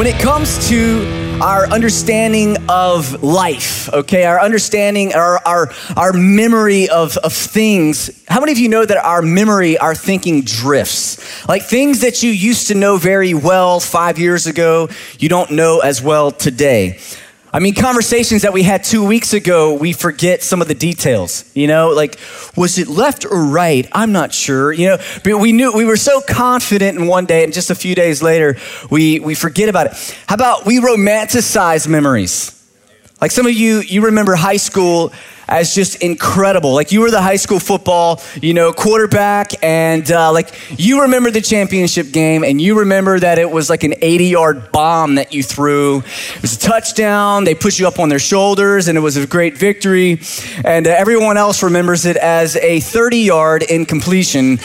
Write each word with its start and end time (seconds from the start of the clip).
when 0.00 0.06
it 0.06 0.18
comes 0.18 0.66
to 0.66 1.38
our 1.42 1.66
understanding 1.66 2.56
of 2.70 3.22
life, 3.22 3.92
okay, 3.92 4.24
our 4.24 4.40
understanding, 4.40 5.12
our, 5.12 5.38
our, 5.46 5.70
our 5.94 6.14
memory 6.14 6.88
of, 6.88 7.18
of 7.18 7.34
things, 7.34 8.24
how 8.26 8.40
many 8.40 8.50
of 8.50 8.56
you 8.56 8.70
know 8.70 8.86
that 8.86 8.96
our 8.96 9.20
memory, 9.20 9.76
our 9.76 9.94
thinking 9.94 10.40
drifts? 10.40 11.46
Like 11.46 11.64
things 11.64 12.00
that 12.00 12.22
you 12.22 12.30
used 12.30 12.68
to 12.68 12.74
know 12.74 12.96
very 12.96 13.34
well 13.34 13.78
five 13.78 14.18
years 14.18 14.46
ago, 14.46 14.88
you 15.18 15.28
don't 15.28 15.50
know 15.50 15.80
as 15.80 16.00
well 16.00 16.30
today. 16.30 16.98
I 17.52 17.58
mean, 17.58 17.74
conversations 17.74 18.42
that 18.42 18.52
we 18.52 18.62
had 18.62 18.84
two 18.84 19.04
weeks 19.04 19.32
ago, 19.32 19.74
we 19.74 19.92
forget 19.92 20.42
some 20.42 20.62
of 20.62 20.68
the 20.68 20.74
details. 20.74 21.50
You 21.54 21.66
know, 21.66 21.88
like, 21.88 22.16
was 22.56 22.78
it 22.78 22.86
left 22.86 23.24
or 23.24 23.44
right? 23.44 23.88
I'm 23.90 24.12
not 24.12 24.32
sure. 24.32 24.72
You 24.72 24.90
know, 24.90 24.98
but 25.24 25.38
we 25.38 25.50
knew 25.50 25.72
we 25.72 25.84
were 25.84 25.96
so 25.96 26.20
confident 26.20 26.96
in 26.96 27.08
one 27.08 27.26
day, 27.26 27.42
and 27.42 27.52
just 27.52 27.70
a 27.70 27.74
few 27.74 27.96
days 27.96 28.22
later, 28.22 28.56
we, 28.88 29.18
we 29.18 29.34
forget 29.34 29.68
about 29.68 29.86
it. 29.86 30.16
How 30.28 30.36
about 30.36 30.64
we 30.64 30.78
romanticize 30.78 31.88
memories? 31.88 32.56
Like 33.20 33.32
some 33.32 33.46
of 33.46 33.52
you, 33.52 33.80
you 33.80 34.06
remember 34.06 34.34
high 34.34 34.56
school 34.56 35.12
as 35.50 35.74
just 35.74 36.02
incredible. 36.02 36.72
Like 36.72 36.92
you 36.92 37.00
were 37.00 37.10
the 37.10 37.20
high 37.20 37.36
school 37.36 37.58
football, 37.58 38.22
you 38.40 38.54
know, 38.54 38.72
quarterback, 38.72 39.52
and 39.62 40.10
uh, 40.10 40.32
like 40.32 40.54
you 40.78 41.02
remember 41.02 41.30
the 41.30 41.40
championship 41.40 42.12
game, 42.12 42.44
and 42.44 42.60
you 42.60 42.78
remember 42.78 43.18
that 43.18 43.38
it 43.38 43.50
was 43.50 43.68
like 43.68 43.82
an 43.82 43.94
80 44.00 44.26
yard 44.26 44.72
bomb 44.72 45.16
that 45.16 45.34
you 45.34 45.42
threw. 45.42 45.98
It 45.98 46.42
was 46.42 46.56
a 46.56 46.60
touchdown. 46.60 47.44
They 47.44 47.54
put 47.54 47.78
you 47.78 47.86
up 47.86 47.98
on 47.98 48.08
their 48.08 48.18
shoulders, 48.18 48.88
and 48.88 48.96
it 48.96 49.00
was 49.00 49.16
a 49.16 49.26
great 49.26 49.58
victory. 49.58 50.20
And 50.64 50.86
uh, 50.86 50.90
everyone 50.90 51.36
else 51.36 51.62
remembers 51.62 52.06
it 52.06 52.16
as 52.16 52.56
a 52.56 52.80
30 52.80 53.18
yard 53.18 53.62
incompletion 53.62 54.58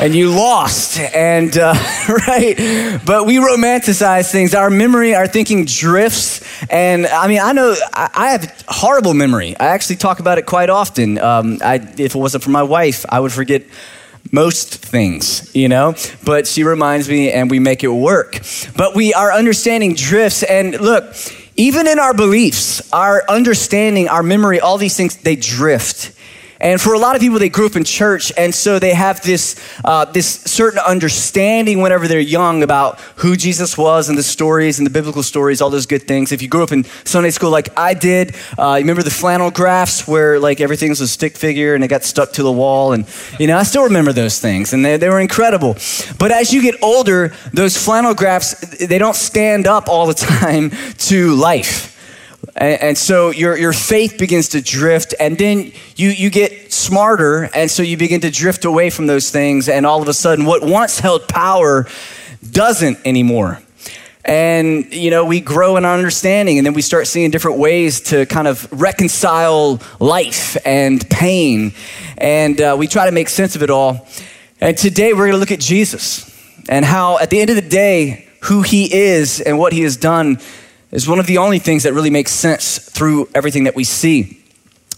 and 0.00 0.14
you 0.14 0.30
lost. 0.30 0.98
And, 0.98 1.56
uh, 1.56 1.74
right? 2.26 3.00
But 3.04 3.26
we 3.26 3.36
romanticize 3.36 4.30
things. 4.30 4.54
Our 4.54 4.70
memory, 4.70 5.14
our 5.14 5.26
thinking 5.26 5.64
drifts. 5.64 6.42
And 6.70 7.06
I 7.06 7.28
mean, 7.28 7.40
I 7.40 7.52
know 7.52 7.74
I, 7.92 8.30
have 8.32 8.64
horrible 8.68 9.14
memory. 9.14 9.56
I 9.58 9.66
actually 9.66 9.96
talk 9.96 10.20
about 10.20 10.38
it 10.38 10.46
quite 10.46 10.70
often. 10.70 11.18
Um, 11.18 11.58
I, 11.64 11.76
if 11.76 12.14
it 12.14 12.18
wasn't 12.18 12.44
for 12.44 12.50
my 12.50 12.62
wife, 12.62 13.04
I 13.08 13.20
would 13.20 13.32
forget 13.32 13.64
most 14.30 14.74
things, 14.74 15.54
you 15.54 15.68
know, 15.68 15.94
but 16.24 16.46
she 16.46 16.64
reminds 16.64 17.08
me 17.08 17.32
and 17.32 17.50
we 17.50 17.58
make 17.58 17.82
it 17.82 17.88
work. 17.88 18.40
But 18.76 18.94
we, 18.94 19.12
our 19.14 19.32
understanding 19.32 19.94
drifts. 19.94 20.42
And 20.42 20.80
look, 20.80 21.14
even 21.56 21.86
in 21.86 21.98
our 21.98 22.14
beliefs, 22.14 22.92
our 22.92 23.24
understanding, 23.28 24.08
our 24.08 24.22
memory, 24.22 24.60
all 24.60 24.78
these 24.78 24.96
things, 24.96 25.16
they 25.16 25.36
drift. 25.36 26.16
And 26.62 26.80
for 26.80 26.94
a 26.94 26.98
lot 26.98 27.16
of 27.16 27.20
people, 27.20 27.40
they 27.40 27.48
grew 27.48 27.66
up 27.66 27.74
in 27.74 27.82
church, 27.82 28.32
and 28.36 28.54
so 28.54 28.78
they 28.78 28.94
have 28.94 29.20
this, 29.22 29.56
uh, 29.84 30.04
this 30.04 30.28
certain 30.28 30.78
understanding 30.78 31.80
whenever 31.80 32.06
they're 32.06 32.20
young 32.20 32.62
about 32.62 33.00
who 33.16 33.36
Jesus 33.36 33.76
was 33.76 34.08
and 34.08 34.16
the 34.16 34.22
stories 34.22 34.78
and 34.78 34.86
the 34.86 34.90
biblical 34.90 35.24
stories, 35.24 35.60
all 35.60 35.70
those 35.70 35.86
good 35.86 36.06
things. 36.06 36.30
If 36.30 36.40
you 36.40 36.46
grew 36.46 36.62
up 36.62 36.70
in 36.70 36.84
Sunday 37.04 37.30
school 37.30 37.50
like 37.50 37.76
I 37.76 37.94
did, 37.94 38.36
uh, 38.56 38.76
you 38.76 38.84
remember 38.84 39.02
the 39.02 39.10
flannel 39.10 39.50
graphs 39.50 40.06
where 40.06 40.38
like 40.38 40.60
everything 40.60 40.90
was 40.90 41.00
a 41.00 41.08
stick 41.08 41.36
figure 41.36 41.74
and 41.74 41.82
it 41.82 41.88
got 41.88 42.04
stuck 42.04 42.32
to 42.34 42.44
the 42.44 42.52
wall. 42.52 42.92
And, 42.92 43.06
you 43.40 43.48
know, 43.48 43.58
I 43.58 43.64
still 43.64 43.82
remember 43.82 44.12
those 44.12 44.38
things, 44.38 44.72
and 44.72 44.84
they, 44.84 44.96
they 44.96 45.08
were 45.08 45.20
incredible. 45.20 45.74
But 46.16 46.30
as 46.30 46.52
you 46.52 46.62
get 46.62 46.76
older, 46.80 47.34
those 47.52 47.76
flannel 47.76 48.14
graphs, 48.14 48.78
they 48.78 48.98
don't 48.98 49.16
stand 49.16 49.66
up 49.66 49.88
all 49.88 50.06
the 50.06 50.14
time 50.38 50.70
to 51.08 51.34
life. 51.34 51.91
And, 52.56 52.82
and, 52.82 52.98
so 52.98 53.30
your, 53.30 53.56
your 53.56 53.72
faith 53.72 54.18
begins 54.18 54.48
to 54.50 54.60
drift, 54.60 55.14
and 55.20 55.38
then 55.38 55.72
you, 55.96 56.08
you 56.08 56.28
get 56.28 56.72
smarter, 56.72 57.48
and 57.54 57.70
so 57.70 57.82
you 57.82 57.96
begin 57.96 58.20
to 58.22 58.30
drift 58.30 58.64
away 58.64 58.90
from 58.90 59.06
those 59.06 59.30
things, 59.30 59.68
and 59.68 59.86
all 59.86 60.02
of 60.02 60.08
a 60.08 60.14
sudden, 60.14 60.44
what 60.44 60.62
once 60.62 60.98
held 60.98 61.28
power 61.28 61.86
doesn't 62.50 62.98
anymore. 63.06 63.60
And, 64.24 64.92
you 64.92 65.10
know, 65.10 65.24
we 65.24 65.40
grow 65.40 65.76
in 65.76 65.84
our 65.84 65.94
understanding, 65.94 66.58
and 66.58 66.66
then 66.66 66.74
we 66.74 66.82
start 66.82 67.06
seeing 67.06 67.30
different 67.30 67.58
ways 67.58 68.00
to 68.02 68.26
kind 68.26 68.48
of 68.48 68.68
reconcile 68.72 69.80
life 70.00 70.56
and 70.64 71.08
pain, 71.10 71.72
and 72.18 72.60
uh, 72.60 72.76
we 72.78 72.88
try 72.88 73.06
to 73.06 73.12
make 73.12 73.28
sense 73.28 73.54
of 73.54 73.62
it 73.62 73.70
all. 73.70 74.06
And 74.60 74.76
today, 74.76 75.12
we're 75.12 75.26
going 75.26 75.32
to 75.32 75.38
look 75.38 75.52
at 75.52 75.60
Jesus 75.60 76.28
and 76.68 76.84
how, 76.84 77.18
at 77.18 77.30
the 77.30 77.40
end 77.40 77.50
of 77.50 77.56
the 77.56 77.62
day, 77.62 78.28
who 78.42 78.62
he 78.62 78.92
is 78.92 79.40
and 79.40 79.58
what 79.58 79.72
he 79.72 79.82
has 79.82 79.96
done 79.96 80.38
is 80.92 81.08
one 81.08 81.18
of 81.18 81.26
the 81.26 81.38
only 81.38 81.58
things 81.58 81.82
that 81.82 81.94
really 81.94 82.10
makes 82.10 82.32
sense 82.32 82.78
through 82.78 83.28
everything 83.34 83.64
that 83.64 83.74
we 83.74 83.84
see. 83.84 84.41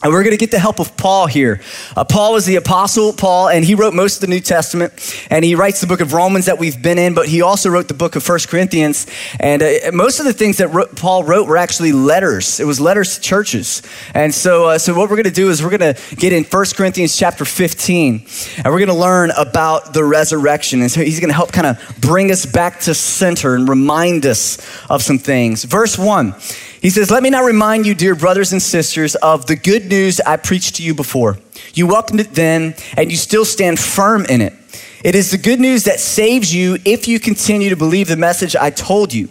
And 0.04 0.12
we're 0.12 0.22
going 0.22 0.32
to 0.32 0.36
get 0.36 0.50
the 0.50 0.58
help 0.58 0.80
of 0.80 0.98
Paul 0.98 1.26
here. 1.26 1.62
Uh, 1.96 2.04
Paul 2.04 2.34
was 2.34 2.44
the 2.44 2.56
apostle, 2.56 3.14
Paul, 3.14 3.48
and 3.48 3.64
he 3.64 3.74
wrote 3.74 3.94
most 3.94 4.16
of 4.16 4.20
the 4.20 4.26
New 4.26 4.40
Testament. 4.40 4.92
And 5.30 5.42
he 5.42 5.54
writes 5.54 5.80
the 5.80 5.86
book 5.86 6.02
of 6.02 6.12
Romans 6.12 6.44
that 6.44 6.58
we've 6.58 6.80
been 6.80 6.98
in, 6.98 7.14
but 7.14 7.26
he 7.26 7.40
also 7.40 7.70
wrote 7.70 7.88
the 7.88 7.94
book 7.94 8.14
of 8.14 8.22
First 8.22 8.48
Corinthians. 8.48 9.06
And 9.40 9.62
uh, 9.62 9.92
most 9.94 10.20
of 10.20 10.26
the 10.26 10.34
things 10.34 10.58
that 10.58 10.90
Paul 10.96 11.24
wrote 11.24 11.48
were 11.48 11.56
actually 11.56 11.92
letters. 11.92 12.60
It 12.60 12.66
was 12.66 12.80
letters 12.80 13.14
to 13.14 13.20
churches. 13.22 13.80
And 14.12 14.34
so, 14.34 14.66
uh, 14.66 14.78
so 14.78 14.92
what 14.92 15.08
we're 15.08 15.16
going 15.16 15.24
to 15.24 15.30
do 15.30 15.48
is 15.48 15.62
we're 15.62 15.76
going 15.76 15.94
to 15.94 16.16
get 16.16 16.34
in 16.34 16.44
First 16.44 16.76
Corinthians 16.76 17.16
chapter 17.16 17.46
15, 17.46 18.26
and 18.58 18.66
we're 18.66 18.80
going 18.80 18.88
to 18.88 18.92
learn 18.92 19.30
about 19.38 19.94
the 19.94 20.04
resurrection. 20.04 20.82
And 20.82 20.90
so 20.90 21.00
he's 21.00 21.18
going 21.18 21.30
to 21.30 21.34
help 21.34 21.50
kind 21.50 21.66
of 21.66 21.96
bring 21.98 22.30
us 22.30 22.44
back 22.44 22.80
to 22.80 22.92
center 22.92 23.54
and 23.54 23.66
remind 23.66 24.26
us 24.26 24.58
of 24.90 25.02
some 25.02 25.18
things. 25.18 25.64
Verse 25.64 25.96
1. 25.96 26.34
He 26.84 26.90
says, 26.90 27.10
Let 27.10 27.22
me 27.22 27.30
now 27.30 27.42
remind 27.42 27.86
you, 27.86 27.94
dear 27.94 28.14
brothers 28.14 28.52
and 28.52 28.60
sisters, 28.60 29.14
of 29.14 29.46
the 29.46 29.56
good 29.56 29.86
news 29.86 30.20
I 30.20 30.36
preached 30.36 30.74
to 30.74 30.82
you 30.82 30.94
before. 30.94 31.38
You 31.72 31.86
welcomed 31.86 32.20
it 32.20 32.32
then, 32.34 32.74
and 32.94 33.10
you 33.10 33.16
still 33.16 33.46
stand 33.46 33.78
firm 33.80 34.26
in 34.26 34.42
it. 34.42 34.52
It 35.02 35.14
is 35.14 35.30
the 35.30 35.38
good 35.38 35.60
news 35.60 35.84
that 35.84 35.98
saves 35.98 36.54
you 36.54 36.76
if 36.84 37.08
you 37.08 37.18
continue 37.18 37.70
to 37.70 37.76
believe 37.76 38.08
the 38.08 38.18
message 38.18 38.54
I 38.54 38.68
told 38.68 39.14
you. 39.14 39.30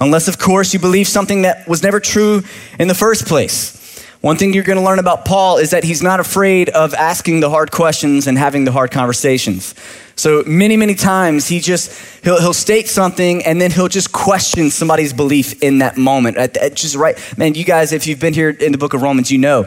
Unless, 0.00 0.26
of 0.26 0.40
course, 0.40 0.74
you 0.74 0.80
believe 0.80 1.06
something 1.06 1.42
that 1.42 1.68
was 1.68 1.84
never 1.84 2.00
true 2.00 2.42
in 2.80 2.88
the 2.88 2.96
first 2.96 3.26
place. 3.26 3.77
One 4.20 4.36
thing 4.36 4.52
you're 4.52 4.64
going 4.64 4.78
to 4.78 4.84
learn 4.84 4.98
about 4.98 5.24
Paul 5.24 5.58
is 5.58 5.70
that 5.70 5.84
he's 5.84 6.02
not 6.02 6.18
afraid 6.18 6.70
of 6.70 6.92
asking 6.94 7.38
the 7.38 7.50
hard 7.50 7.70
questions 7.70 8.26
and 8.26 8.36
having 8.36 8.64
the 8.64 8.72
hard 8.72 8.90
conversations. 8.90 9.76
So 10.16 10.42
many, 10.44 10.76
many 10.76 10.96
times 10.96 11.46
he 11.46 11.60
just, 11.60 11.92
he'll, 12.24 12.40
he'll 12.40 12.52
state 12.52 12.88
something 12.88 13.44
and 13.44 13.60
then 13.60 13.70
he'll 13.70 13.86
just 13.86 14.10
question 14.10 14.70
somebody's 14.70 15.12
belief 15.12 15.62
in 15.62 15.78
that 15.78 15.96
moment. 15.96 16.36
At, 16.36 16.56
at 16.56 16.74
just 16.74 16.96
right, 16.96 17.16
man, 17.38 17.54
you 17.54 17.64
guys, 17.64 17.92
if 17.92 18.08
you've 18.08 18.18
been 18.18 18.34
here 18.34 18.50
in 18.50 18.72
the 18.72 18.78
book 18.78 18.92
of 18.92 19.02
Romans, 19.02 19.30
you 19.30 19.38
know. 19.38 19.66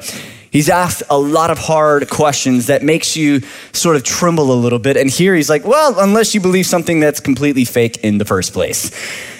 He's 0.51 0.67
asked 0.67 1.03
a 1.09 1.17
lot 1.17 1.49
of 1.49 1.57
hard 1.57 2.09
questions 2.09 2.67
that 2.67 2.83
makes 2.83 3.15
you 3.15 3.39
sort 3.71 3.95
of 3.95 4.03
tremble 4.03 4.51
a 4.51 4.59
little 4.59 4.79
bit. 4.79 4.97
And 4.97 5.09
here 5.09 5.33
he's 5.33 5.49
like, 5.49 5.63
well, 5.63 5.97
unless 5.97 6.35
you 6.35 6.41
believe 6.41 6.65
something 6.65 6.99
that's 6.99 7.21
completely 7.21 7.63
fake 7.63 8.03
in 8.03 8.17
the 8.17 8.25
first 8.25 8.51
place. 8.51 8.91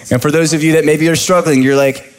And 0.09 0.21
for 0.21 0.31
those 0.31 0.53
of 0.53 0.63
you 0.63 0.73
that 0.73 0.85
maybe 0.85 1.09
are 1.09 1.17
struggling, 1.17 1.63
you're 1.63 1.75
like, 1.75 2.10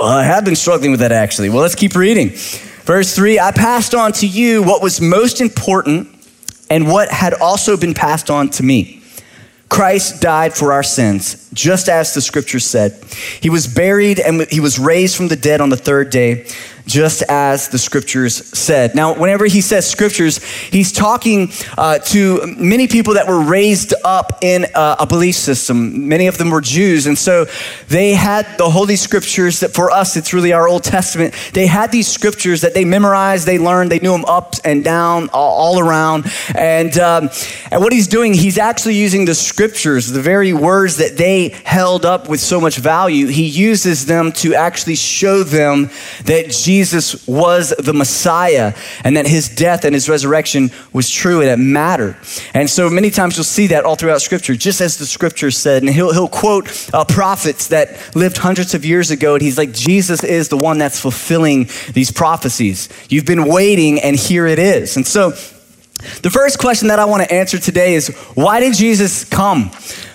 well, 0.00 0.08
I 0.08 0.22
have 0.22 0.46
been 0.46 0.56
struggling 0.56 0.90
with 0.92 1.00
that 1.00 1.12
actually. 1.12 1.50
Well, 1.50 1.60
let's 1.60 1.74
keep 1.74 1.94
reading. 1.94 2.30
Verse 2.30 3.14
3 3.14 3.38
I 3.38 3.52
passed 3.52 3.94
on 3.94 4.12
to 4.12 4.26
you 4.26 4.62
what 4.62 4.82
was 4.82 4.98
most 4.98 5.42
important 5.42 6.08
and 6.70 6.88
what 6.88 7.10
had 7.10 7.34
also 7.34 7.76
been 7.76 7.92
passed 7.92 8.30
on 8.30 8.48
to 8.50 8.62
me. 8.62 9.02
Christ 9.68 10.22
died 10.22 10.54
for 10.54 10.72
our 10.72 10.82
sins, 10.82 11.49
just 11.52 11.88
as 11.88 12.14
the 12.14 12.20
scripture 12.20 12.60
said. 12.60 13.02
He 13.40 13.50
was 13.50 13.66
buried 13.66 14.20
and 14.20 14.46
he 14.50 14.60
was 14.60 14.78
raised 14.78 15.16
from 15.16 15.28
the 15.28 15.36
dead 15.36 15.60
on 15.60 15.68
the 15.68 15.76
third 15.76 16.10
day 16.10 16.46
just 16.90 17.22
as 17.28 17.68
the 17.68 17.78
scriptures 17.78 18.34
said. 18.58 18.94
Now, 18.96 19.14
whenever 19.14 19.46
he 19.46 19.60
says 19.60 19.88
scriptures, 19.88 20.42
he's 20.42 20.90
talking 20.90 21.52
uh, 21.78 21.98
to 21.98 22.54
many 22.58 22.88
people 22.88 23.14
that 23.14 23.28
were 23.28 23.40
raised 23.40 23.94
up 24.04 24.38
in 24.42 24.66
a, 24.74 24.96
a, 25.00 25.06
belief 25.06 25.36
system. 25.36 26.08
Many 26.08 26.26
of 26.26 26.36
them 26.38 26.50
were 26.50 26.60
Jews, 26.60 27.06
and 27.06 27.16
so 27.16 27.46
they 27.88 28.12
had 28.12 28.58
the 28.58 28.68
Holy 28.68 28.96
Scriptures 28.96 29.60
that 29.60 29.72
for 29.72 29.90
us, 29.90 30.16
it's 30.16 30.32
really 30.32 30.52
our 30.52 30.66
Old 30.68 30.82
Testament. 30.82 31.34
They 31.52 31.66
had 31.66 31.92
these 31.92 32.08
scriptures 32.08 32.62
that 32.62 32.74
they 32.74 32.84
memorized, 32.84 33.46
they 33.46 33.58
learned, 33.58 33.90
they 33.90 34.00
knew 34.00 34.12
them 34.12 34.24
up 34.24 34.54
and 34.64 34.82
down, 34.82 35.28
all, 35.30 35.76
all 35.76 35.80
around. 35.80 36.26
And, 36.56 36.96
um, 36.98 37.30
and 37.70 37.82
what 37.82 37.92
he's 37.92 38.08
doing, 38.08 38.34
he's 38.34 38.58
actually 38.58 38.96
using 38.96 39.24
the 39.24 39.34
scriptures, 39.34 40.08
the 40.08 40.22
very 40.22 40.52
words 40.52 40.96
that 40.96 41.16
they 41.16 41.39
held 41.48 42.04
up 42.04 42.28
with 42.28 42.40
so 42.40 42.60
much 42.60 42.76
value, 42.76 43.26
he 43.26 43.46
uses 43.46 44.06
them 44.06 44.30
to 44.32 44.54
actually 44.54 44.94
show 44.94 45.42
them 45.42 45.90
that 46.24 46.50
Jesus 46.50 47.26
was 47.26 47.70
the 47.70 47.94
Messiah 47.94 48.74
and 49.02 49.16
that 49.16 49.26
his 49.26 49.48
death 49.48 49.84
and 49.84 49.94
his 49.94 50.08
resurrection 50.08 50.70
was 50.92 51.10
true 51.10 51.40
and 51.40 51.50
it 51.50 51.56
mattered. 51.56 52.16
And 52.54 52.68
so 52.68 52.88
many 52.90 53.10
times 53.10 53.36
you'll 53.36 53.44
see 53.44 53.68
that 53.68 53.84
all 53.84 53.96
throughout 53.96 54.22
Scripture, 54.22 54.54
just 54.54 54.80
as 54.80 54.98
the 54.98 55.06
Scripture 55.06 55.50
said. 55.50 55.82
And 55.82 55.90
he'll, 55.90 56.12
he'll 56.12 56.28
quote 56.28 56.68
uh, 56.94 57.04
prophets 57.04 57.68
that 57.68 58.14
lived 58.14 58.36
hundreds 58.36 58.74
of 58.74 58.84
years 58.84 59.10
ago, 59.10 59.34
and 59.34 59.42
he's 59.42 59.58
like, 59.58 59.72
Jesus 59.72 60.22
is 60.22 60.48
the 60.48 60.56
one 60.56 60.78
that's 60.78 61.00
fulfilling 61.00 61.68
these 61.92 62.10
prophecies. 62.10 62.88
You've 63.08 63.26
been 63.26 63.46
waiting, 63.46 64.00
and 64.00 64.16
here 64.16 64.46
it 64.46 64.58
is. 64.58 64.96
And 64.96 65.06
so 65.06 65.30
the 66.22 66.30
first 66.30 66.58
question 66.58 66.88
that 66.88 66.98
I 66.98 67.04
want 67.04 67.22
to 67.22 67.32
answer 67.32 67.58
today 67.58 67.94
is 67.94 68.08
why 68.34 68.60
did 68.60 68.74
Jesus 68.74 69.24
come? 69.24 69.70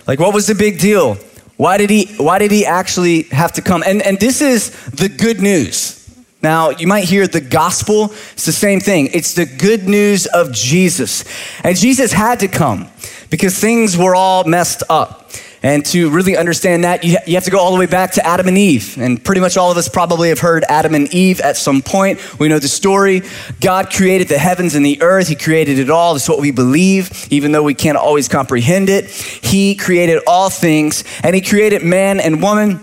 Like, 0.07 0.19
what 0.19 0.33
was 0.33 0.47
the 0.47 0.55
big 0.55 0.79
deal? 0.79 1.17
Why 1.57 1.77
did 1.77 1.89
he, 1.89 2.05
why 2.17 2.39
did 2.39 2.51
he 2.51 2.65
actually 2.65 3.23
have 3.23 3.53
to 3.53 3.61
come? 3.61 3.83
And, 3.85 4.01
and 4.01 4.19
this 4.19 4.41
is 4.41 4.71
the 4.91 5.09
good 5.09 5.41
news. 5.41 6.01
Now, 6.41 6.69
you 6.69 6.85
might 6.85 7.05
hear 7.05 7.27
the 7.27 7.41
gospel. 7.41 8.11
It's 8.33 8.45
the 8.45 8.51
same 8.51 8.79
thing. 8.79 9.09
It's 9.13 9.33
the 9.33 9.45
good 9.45 9.87
news 9.87 10.27
of 10.27 10.51
Jesus. 10.51 11.23
And 11.63 11.75
Jesus 11.75 12.11
had 12.11 12.39
to 12.41 12.47
come 12.47 12.89
because 13.31 13.57
things 13.57 13.97
were 13.97 14.15
all 14.15 14.43
messed 14.43 14.83
up. 14.89 15.31
And 15.65 15.83
to 15.87 16.11
really 16.11 16.37
understand 16.37 16.83
that, 16.83 17.03
you, 17.03 17.17
have 17.33 17.45
to 17.45 17.49
go 17.49 17.57
all 17.57 17.73
the 17.73 17.79
way 17.79 17.87
back 17.87 18.11
to 18.11 18.25
Adam 18.25 18.47
and 18.47 18.55
Eve. 18.55 18.99
And 18.99 19.25
pretty 19.25 19.41
much 19.41 19.57
all 19.57 19.71
of 19.71 19.77
us 19.77 19.89
probably 19.89 20.29
have 20.29 20.37
heard 20.37 20.63
Adam 20.69 20.93
and 20.93 21.11
Eve 21.11 21.41
at 21.41 21.57
some 21.57 21.81
point. 21.81 22.39
We 22.39 22.49
know 22.49 22.59
the 22.59 22.67
story. 22.67 23.23
God 23.61 23.91
created 23.91 24.27
the 24.27 24.37
heavens 24.37 24.75
and 24.75 24.85
the 24.85 25.01
earth, 25.01 25.27
He 25.27 25.35
created 25.35 25.79
it 25.79 25.89
all. 25.89 26.13
That's 26.13 26.29
what 26.29 26.39
we 26.39 26.51
believe, 26.51 27.27
even 27.31 27.51
though 27.51 27.63
we 27.63 27.73
can't 27.73 27.97
always 27.97 28.27
comprehend 28.27 28.89
it. 28.89 29.09
He 29.09 29.73
created 29.73 30.21
all 30.27 30.51
things, 30.51 31.03
and 31.23 31.33
He 31.33 31.41
created 31.41 31.81
man 31.81 32.19
and 32.19 32.43
woman, 32.43 32.79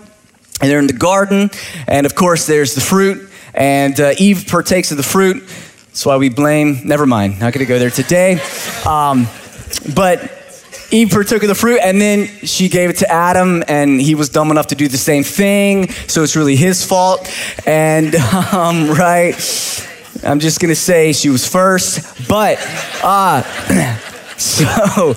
and 0.59 0.69
they're 0.69 0.79
in 0.79 0.87
the 0.87 0.91
garden. 0.91 1.51
And 1.87 2.05
of 2.05 2.15
course, 2.15 2.47
there's 2.47 2.75
the 2.75 2.81
fruit, 2.81 3.29
and 3.53 3.97
uh, 3.97 4.11
Eve 4.17 4.45
partakes 4.49 4.91
of 4.91 4.97
the 4.97 5.03
fruit. 5.03 5.41
That's 5.87 6.05
why 6.05 6.17
we 6.17 6.27
blame, 6.27 6.81
never 6.83 7.05
mind, 7.05 7.39
not 7.39 7.53
gonna 7.53 7.65
go 7.65 7.79
there 7.79 7.91
today. 7.91 8.41
Um, 8.85 9.29
but 9.95 10.42
Eve 10.93 11.09
partook 11.09 11.41
of 11.41 11.49
the 11.49 11.55
fruit 11.55 11.79
and 11.83 11.99
then 11.99 12.27
she 12.27 12.69
gave 12.69 12.91
it 12.91 12.97
to 12.97 13.11
Adam 13.11 13.63
and 13.67 13.99
he 13.99 14.13
was 14.13 14.29
dumb 14.29 14.51
enough 14.51 14.67
to 14.67 14.75
do 14.75 14.87
the 14.87 14.97
same 14.97 15.23
thing. 15.23 15.89
So 16.07 16.21
it's 16.21 16.35
really 16.35 16.55
his 16.55 16.85
fault. 16.85 17.27
And, 17.65 18.15
um, 18.53 18.91
right, 18.91 19.33
I'm 20.23 20.39
just 20.39 20.59
to 20.69 20.75
say 20.75 21.11
she 21.13 21.29
was 21.29 21.47
first. 21.47 22.27
But, 22.27 22.59
uh, 23.03 23.41
so, 24.37 25.13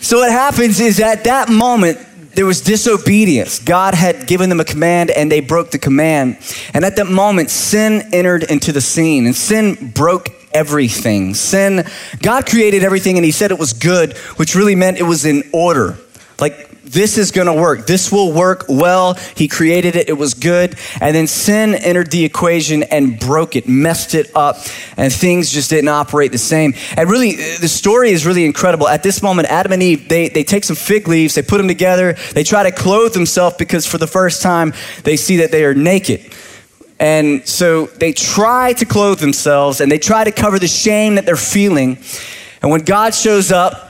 so 0.00 0.18
what 0.18 0.32
happens 0.32 0.80
is 0.80 0.98
at 0.98 1.24
that 1.24 1.50
moment, 1.50 1.98
there 2.34 2.46
was 2.46 2.62
disobedience. 2.62 3.58
God 3.58 3.94
had 3.94 4.26
given 4.26 4.48
them 4.48 4.60
a 4.60 4.64
command 4.64 5.10
and 5.10 5.30
they 5.30 5.40
broke 5.40 5.72
the 5.72 5.78
command. 5.78 6.38
And 6.72 6.86
at 6.86 6.96
that 6.96 7.06
moment, 7.06 7.50
sin 7.50 8.08
entered 8.14 8.44
into 8.44 8.72
the 8.72 8.80
scene 8.80 9.26
and 9.26 9.36
sin 9.36 9.90
broke 9.94 10.30
everything. 10.56 11.34
Sin, 11.34 11.84
God 12.22 12.46
created 12.46 12.82
everything 12.82 13.16
and 13.18 13.24
He 13.24 13.30
said 13.30 13.50
it 13.50 13.58
was 13.58 13.74
good, 13.74 14.16
which 14.38 14.54
really 14.54 14.74
meant 14.74 14.98
it 14.98 15.02
was 15.02 15.26
in 15.26 15.42
order. 15.52 15.98
Like, 16.40 16.66
this 16.82 17.18
is 17.18 17.32
gonna 17.32 17.54
work. 17.54 17.86
This 17.86 18.12
will 18.12 18.32
work 18.32 18.66
well. 18.68 19.14
He 19.36 19.48
created 19.48 19.96
it, 19.96 20.08
it 20.08 20.14
was 20.14 20.34
good. 20.34 20.76
And 21.00 21.14
then 21.14 21.26
sin 21.26 21.74
entered 21.74 22.10
the 22.10 22.24
equation 22.24 22.84
and 22.84 23.18
broke 23.18 23.56
it, 23.56 23.68
messed 23.68 24.14
it 24.14 24.30
up, 24.34 24.56
and 24.96 25.12
things 25.12 25.50
just 25.50 25.68
didn't 25.68 25.88
operate 25.88 26.32
the 26.32 26.38
same. 26.38 26.74
And 26.96 27.10
really, 27.10 27.34
the 27.34 27.68
story 27.68 28.10
is 28.10 28.24
really 28.24 28.44
incredible. 28.44 28.88
At 28.88 29.02
this 29.02 29.22
moment, 29.22 29.48
Adam 29.48 29.72
and 29.72 29.82
Eve, 29.82 30.08
they, 30.08 30.28
they 30.28 30.44
take 30.44 30.64
some 30.64 30.76
fig 30.76 31.08
leaves, 31.08 31.34
they 31.34 31.42
put 31.42 31.58
them 31.58 31.68
together, 31.68 32.16
they 32.32 32.44
try 32.44 32.62
to 32.62 32.70
clothe 32.70 33.12
themselves 33.12 33.56
because 33.56 33.84
for 33.84 33.98
the 33.98 34.06
first 34.06 34.40
time, 34.40 34.72
they 35.02 35.16
see 35.16 35.38
that 35.38 35.50
they 35.50 35.64
are 35.64 35.74
naked. 35.74 36.32
And 36.98 37.46
so 37.46 37.86
they 37.86 38.12
try 38.12 38.72
to 38.74 38.84
clothe 38.86 39.18
themselves 39.18 39.80
and 39.80 39.92
they 39.92 39.98
try 39.98 40.24
to 40.24 40.32
cover 40.32 40.58
the 40.58 40.68
shame 40.68 41.16
that 41.16 41.26
they're 41.26 41.36
feeling. 41.36 41.98
And 42.62 42.70
when 42.70 42.82
God 42.82 43.14
shows 43.14 43.52
up, 43.52 43.86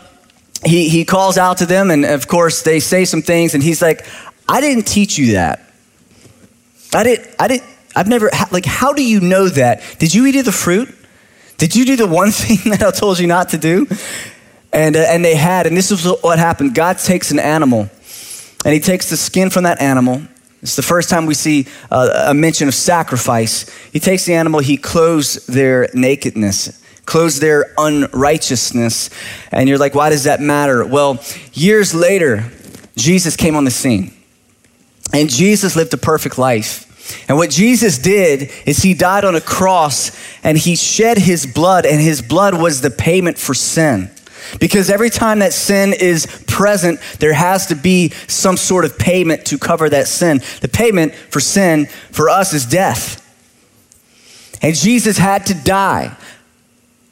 he, 0.64 0.88
he 0.88 1.04
calls 1.04 1.38
out 1.38 1.58
to 1.58 1.66
them, 1.66 1.90
and 1.90 2.04
of 2.04 2.26
course, 2.26 2.62
they 2.62 2.80
say 2.80 3.04
some 3.04 3.22
things, 3.22 3.54
and 3.54 3.62
he's 3.62 3.82
like, 3.82 4.06
I 4.48 4.60
didn't 4.60 4.86
teach 4.86 5.18
you 5.18 5.32
that. 5.32 5.62
I 6.94 7.04
didn't, 7.04 7.34
I 7.38 7.48
didn't, 7.48 7.68
I've 7.94 8.08
never, 8.08 8.30
like, 8.50 8.64
how 8.64 8.92
do 8.92 9.04
you 9.04 9.20
know 9.20 9.48
that? 9.48 9.82
Did 9.98 10.14
you 10.14 10.26
eat 10.26 10.36
of 10.36 10.44
the 10.44 10.52
fruit? 10.52 10.94
Did 11.58 11.74
you 11.74 11.84
do 11.84 11.96
the 11.96 12.06
one 12.06 12.30
thing 12.32 12.72
that 12.72 12.82
I 12.82 12.90
told 12.90 13.18
you 13.18 13.26
not 13.26 13.50
to 13.50 13.58
do? 13.58 13.86
And, 14.72 14.96
uh, 14.96 15.00
and 15.00 15.24
they 15.24 15.34
had, 15.34 15.66
and 15.66 15.76
this 15.76 15.90
is 15.90 16.06
what 16.22 16.38
happened 16.38 16.74
God 16.74 16.98
takes 16.98 17.30
an 17.30 17.38
animal, 17.38 17.88
and 18.64 18.74
he 18.74 18.80
takes 18.80 19.10
the 19.10 19.16
skin 19.16 19.50
from 19.50 19.64
that 19.64 19.80
animal, 19.80 20.22
it's 20.62 20.76
the 20.76 20.82
first 20.82 21.08
time 21.10 21.26
we 21.26 21.34
see 21.34 21.66
uh, 21.90 22.26
a 22.28 22.34
mention 22.34 22.68
of 22.68 22.74
sacrifice. 22.74 23.68
He 23.92 24.00
takes 24.00 24.24
the 24.24 24.34
animal, 24.34 24.60
he 24.60 24.76
clothes 24.76 25.46
their 25.46 25.88
nakedness, 25.94 26.82
clothes 27.04 27.38
their 27.40 27.72
unrighteousness. 27.78 29.10
And 29.52 29.68
you're 29.68 29.78
like, 29.78 29.94
why 29.94 30.10
does 30.10 30.24
that 30.24 30.40
matter? 30.40 30.84
Well, 30.84 31.22
years 31.52 31.94
later, 31.94 32.50
Jesus 32.96 33.36
came 33.36 33.54
on 33.54 33.64
the 33.64 33.70
scene. 33.70 34.12
And 35.12 35.30
Jesus 35.30 35.76
lived 35.76 35.94
a 35.94 35.98
perfect 35.98 36.36
life. 36.36 36.82
And 37.28 37.36
what 37.36 37.50
Jesus 37.50 37.98
did 37.98 38.50
is 38.66 38.78
he 38.78 38.94
died 38.94 39.24
on 39.24 39.36
a 39.36 39.40
cross 39.40 40.10
and 40.42 40.58
he 40.58 40.74
shed 40.74 41.18
his 41.18 41.46
blood, 41.46 41.86
and 41.86 42.00
his 42.00 42.22
blood 42.22 42.60
was 42.60 42.80
the 42.80 42.90
payment 42.90 43.38
for 43.38 43.54
sin. 43.54 44.10
Because 44.60 44.90
every 44.90 45.10
time 45.10 45.40
that 45.40 45.52
sin 45.52 45.92
is 45.92 46.26
present, 46.46 47.00
there 47.18 47.32
has 47.32 47.66
to 47.66 47.74
be 47.74 48.10
some 48.28 48.56
sort 48.56 48.84
of 48.84 48.98
payment 48.98 49.46
to 49.46 49.58
cover 49.58 49.88
that 49.88 50.08
sin. 50.08 50.40
The 50.60 50.68
payment 50.68 51.14
for 51.14 51.40
sin 51.40 51.86
for 52.10 52.28
us 52.28 52.52
is 52.52 52.66
death. 52.66 53.22
And 54.62 54.74
Jesus 54.74 55.18
had 55.18 55.46
to 55.46 55.54
die. 55.54 56.16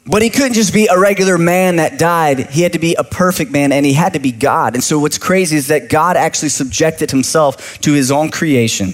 But 0.07 0.21
he 0.21 0.29
couldn't 0.29 0.53
just 0.53 0.73
be 0.73 0.87
a 0.87 0.99
regular 0.99 1.37
man 1.37 1.77
that 1.77 1.97
died. 1.97 2.51
He 2.51 2.61
had 2.61 2.73
to 2.73 2.79
be 2.79 2.93
a 2.93 3.03
perfect 3.03 3.51
man 3.51 3.71
and 3.71 3.85
he 3.85 3.93
had 3.93 4.13
to 4.13 4.19
be 4.19 4.31
God. 4.31 4.75
And 4.75 4.83
so 4.83 4.99
what's 4.99 5.17
crazy 5.17 5.55
is 5.57 5.67
that 5.67 5.89
God 5.89 6.15
actually 6.15 6.49
subjected 6.49 7.09
himself 7.09 7.79
to 7.81 7.93
his 7.93 8.11
own 8.11 8.29
creation, 8.29 8.93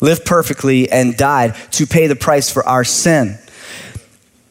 lived 0.00 0.26
perfectly, 0.26 0.90
and 0.90 1.16
died 1.16 1.54
to 1.72 1.86
pay 1.86 2.06
the 2.06 2.16
price 2.16 2.50
for 2.50 2.66
our 2.66 2.84
sin. 2.84 3.38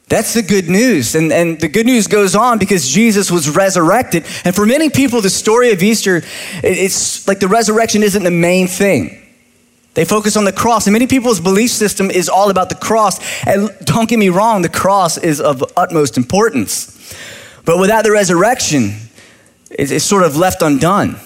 That's 0.09 0.33
the 0.33 0.41
good 0.41 0.69
news. 0.69 1.15
And, 1.15 1.33
and 1.33 1.59
the 1.59 1.67
good 1.67 1.85
news 1.85 2.07
goes 2.07 2.33
on 2.35 2.59
because 2.59 2.87
Jesus 2.87 3.29
was 3.29 3.49
resurrected. 3.49 4.25
And 4.45 4.55
for 4.55 4.65
many 4.65 4.89
people, 4.89 5.21
the 5.21 5.29
story 5.29 5.71
of 5.71 5.83
Easter, 5.83 6.21
it's 6.63 7.27
like 7.27 7.39
the 7.39 7.49
resurrection 7.49 8.03
isn't 8.03 8.23
the 8.23 8.31
main 8.31 8.67
thing. 8.67 9.21
They 9.95 10.05
focus 10.05 10.37
on 10.37 10.45
the 10.45 10.53
cross. 10.53 10.85
And 10.85 10.93
many 10.93 11.07
people's 11.07 11.41
belief 11.41 11.71
system 11.71 12.09
is 12.09 12.29
all 12.29 12.49
about 12.49 12.69
the 12.69 12.75
cross. 12.75 13.19
And 13.45 13.69
don't 13.83 14.07
get 14.07 14.19
me 14.19 14.29
wrong, 14.29 14.61
the 14.61 14.69
cross 14.69 15.17
is 15.17 15.41
of 15.41 15.63
utmost 15.75 16.17
importance. 16.17 16.93
But 17.65 17.79
without 17.79 18.05
the 18.05 18.11
resurrection, 18.11 18.95
it's 19.69 20.03
sort 20.05 20.23
of 20.23 20.37
left 20.37 20.61
undone. 20.61 21.19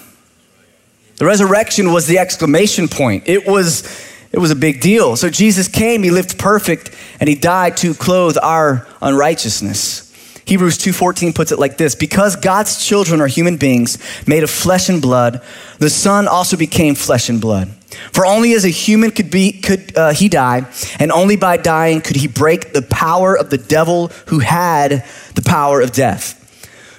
The 1.17 1.25
resurrection 1.25 1.91
was 1.93 2.07
the 2.07 2.17
exclamation 2.17 2.87
point. 2.87 3.25
It 3.27 3.45
was 3.45 3.83
it 4.31 4.39
was 4.39 4.49
a 4.49 4.55
big 4.55 4.79
deal. 4.79 5.17
So 5.17 5.29
Jesus 5.29 5.67
came, 5.67 6.03
he 6.03 6.09
lived 6.09 6.39
perfect, 6.39 6.95
and 7.21 7.29
he 7.29 7.35
died 7.35 7.77
to 7.77 7.93
clothe 7.93 8.37
our 8.41 8.85
unrighteousness. 9.01 10.11
Hebrews 10.43 10.79
2:14 10.79 11.33
puts 11.33 11.51
it 11.51 11.59
like 11.59 11.77
this, 11.77 11.95
because 11.95 12.35
God's 12.35 12.83
children 12.83 13.21
are 13.21 13.27
human 13.27 13.57
beings 13.57 13.97
made 14.27 14.43
of 14.43 14.49
flesh 14.49 14.89
and 14.89 15.01
blood, 15.01 15.41
the 15.77 15.89
son 15.89 16.27
also 16.27 16.57
became 16.57 16.95
flesh 16.95 17.29
and 17.29 17.39
blood. 17.39 17.69
For 18.11 18.25
only 18.25 18.53
as 18.53 18.65
a 18.65 18.69
human 18.69 19.11
could 19.11 19.29
be 19.29 19.51
could 19.53 19.95
uh, 19.95 20.11
he 20.11 20.27
die, 20.27 20.65
and 20.99 21.11
only 21.11 21.35
by 21.35 21.57
dying 21.57 22.01
could 22.01 22.15
he 22.15 22.27
break 22.27 22.73
the 22.73 22.81
power 22.81 23.37
of 23.37 23.49
the 23.49 23.57
devil 23.57 24.11
who 24.27 24.39
had 24.39 25.05
the 25.35 25.41
power 25.41 25.79
of 25.79 25.91
death. 25.91 26.37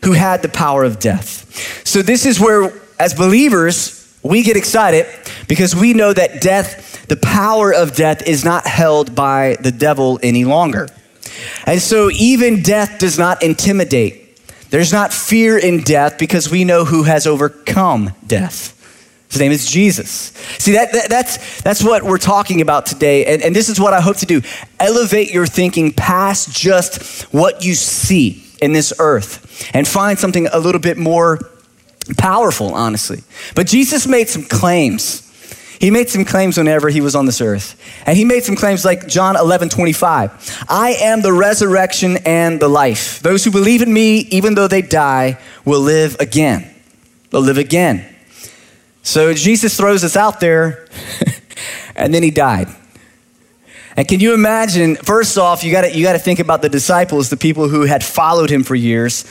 Who 0.04 0.12
had 0.12 0.42
the 0.42 0.48
power 0.48 0.84
of 0.84 0.98
death. 0.98 1.84
So 1.84 2.00
this 2.00 2.24
is 2.24 2.40
where 2.40 2.72
as 2.98 3.12
believers 3.14 3.98
we 4.22 4.44
get 4.44 4.56
excited 4.56 5.06
because 5.48 5.74
we 5.74 5.94
know 5.94 6.12
that 6.12 6.40
death 6.40 6.91
the 7.12 7.18
power 7.18 7.74
of 7.74 7.94
death 7.94 8.26
is 8.26 8.42
not 8.42 8.66
held 8.66 9.14
by 9.14 9.58
the 9.60 9.70
devil 9.70 10.18
any 10.22 10.46
longer. 10.46 10.88
And 11.66 11.78
so 11.78 12.10
even 12.10 12.62
death 12.62 12.98
does 12.98 13.18
not 13.18 13.42
intimidate. 13.42 14.40
There's 14.70 14.94
not 14.94 15.12
fear 15.12 15.58
in 15.58 15.82
death 15.82 16.16
because 16.16 16.50
we 16.50 16.64
know 16.64 16.86
who 16.86 17.02
has 17.02 17.26
overcome 17.26 18.12
death. 18.26 18.70
His 19.30 19.40
name 19.40 19.52
is 19.52 19.70
Jesus. 19.70 20.32
See, 20.58 20.72
that, 20.72 20.92
that, 20.92 21.10
that's, 21.10 21.60
that's 21.60 21.84
what 21.84 22.02
we're 22.02 22.16
talking 22.16 22.62
about 22.62 22.86
today. 22.86 23.26
And, 23.26 23.42
and 23.42 23.54
this 23.54 23.68
is 23.68 23.78
what 23.78 23.92
I 23.92 24.00
hope 24.00 24.16
to 24.16 24.26
do 24.26 24.40
elevate 24.80 25.34
your 25.34 25.44
thinking 25.44 25.92
past 25.92 26.50
just 26.50 27.24
what 27.24 27.62
you 27.62 27.74
see 27.74 28.42
in 28.62 28.72
this 28.72 28.90
earth 28.98 29.70
and 29.74 29.86
find 29.86 30.18
something 30.18 30.46
a 30.46 30.58
little 30.58 30.80
bit 30.80 30.96
more 30.96 31.40
powerful, 32.16 32.72
honestly. 32.72 33.18
But 33.54 33.66
Jesus 33.66 34.06
made 34.06 34.30
some 34.30 34.44
claims 34.44 35.21
he 35.82 35.90
made 35.90 36.08
some 36.08 36.24
claims 36.24 36.56
whenever 36.56 36.90
he 36.90 37.00
was 37.00 37.16
on 37.16 37.26
this 37.26 37.40
earth. 37.40 37.74
And 38.06 38.16
he 38.16 38.24
made 38.24 38.44
some 38.44 38.54
claims 38.54 38.84
like 38.84 39.08
John 39.08 39.34
11, 39.34 39.68
25. 39.68 40.64
I 40.68 40.90
am 41.00 41.22
the 41.22 41.32
resurrection 41.32 42.18
and 42.18 42.60
the 42.60 42.68
life. 42.68 43.18
Those 43.18 43.44
who 43.44 43.50
believe 43.50 43.82
in 43.82 43.92
me, 43.92 44.18
even 44.30 44.54
though 44.54 44.68
they 44.68 44.82
die, 44.82 45.40
will 45.64 45.80
live 45.80 46.16
again. 46.20 46.72
They'll 47.30 47.40
live 47.40 47.58
again. 47.58 48.06
So 49.02 49.34
Jesus 49.34 49.76
throws 49.76 50.04
us 50.04 50.16
out 50.16 50.38
there, 50.38 50.86
and 51.96 52.14
then 52.14 52.22
he 52.22 52.30
died. 52.30 52.68
And 53.96 54.06
can 54.06 54.20
you 54.20 54.34
imagine? 54.34 54.94
First 54.94 55.36
off, 55.36 55.64
you 55.64 55.72
got 55.72 55.96
you 55.96 56.06
to 56.06 56.18
think 56.20 56.38
about 56.38 56.62
the 56.62 56.68
disciples, 56.68 57.28
the 57.28 57.36
people 57.36 57.68
who 57.68 57.86
had 57.86 58.04
followed 58.04 58.50
him 58.50 58.62
for 58.62 58.76
years 58.76 59.24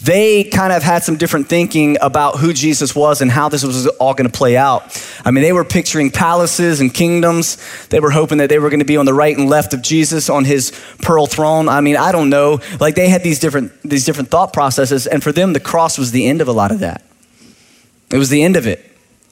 they 0.00 0.44
kind 0.44 0.72
of 0.72 0.82
had 0.82 1.02
some 1.04 1.16
different 1.16 1.48
thinking 1.48 1.96
about 2.02 2.36
who 2.38 2.52
Jesus 2.52 2.94
was 2.94 3.22
and 3.22 3.30
how 3.30 3.48
this 3.48 3.64
was 3.64 3.86
all 3.86 4.12
going 4.12 4.30
to 4.30 4.36
play 4.36 4.56
out. 4.56 5.02
I 5.24 5.30
mean, 5.30 5.42
they 5.42 5.54
were 5.54 5.64
picturing 5.64 6.10
palaces 6.10 6.80
and 6.80 6.92
kingdoms. 6.92 7.56
They 7.88 8.00
were 8.00 8.10
hoping 8.10 8.38
that 8.38 8.50
they 8.50 8.58
were 8.58 8.68
going 8.68 8.80
to 8.80 8.86
be 8.86 8.98
on 8.98 9.06
the 9.06 9.14
right 9.14 9.36
and 9.36 9.48
left 9.48 9.72
of 9.72 9.80
Jesus 9.80 10.28
on 10.28 10.44
his 10.44 10.70
pearl 11.00 11.26
throne. 11.26 11.68
I 11.68 11.80
mean, 11.80 11.96
I 11.96 12.12
don't 12.12 12.28
know. 12.28 12.60
Like 12.78 12.94
they 12.94 13.08
had 13.08 13.22
these 13.22 13.38
different 13.38 13.72
these 13.82 14.04
different 14.04 14.28
thought 14.28 14.52
processes 14.52 15.06
and 15.06 15.22
for 15.22 15.32
them 15.32 15.54
the 15.54 15.60
cross 15.60 15.96
was 15.96 16.12
the 16.12 16.26
end 16.26 16.42
of 16.42 16.48
a 16.48 16.52
lot 16.52 16.70
of 16.70 16.80
that. 16.80 17.02
It 18.10 18.18
was 18.18 18.28
the 18.28 18.42
end 18.42 18.56
of 18.56 18.66
it. 18.66 18.84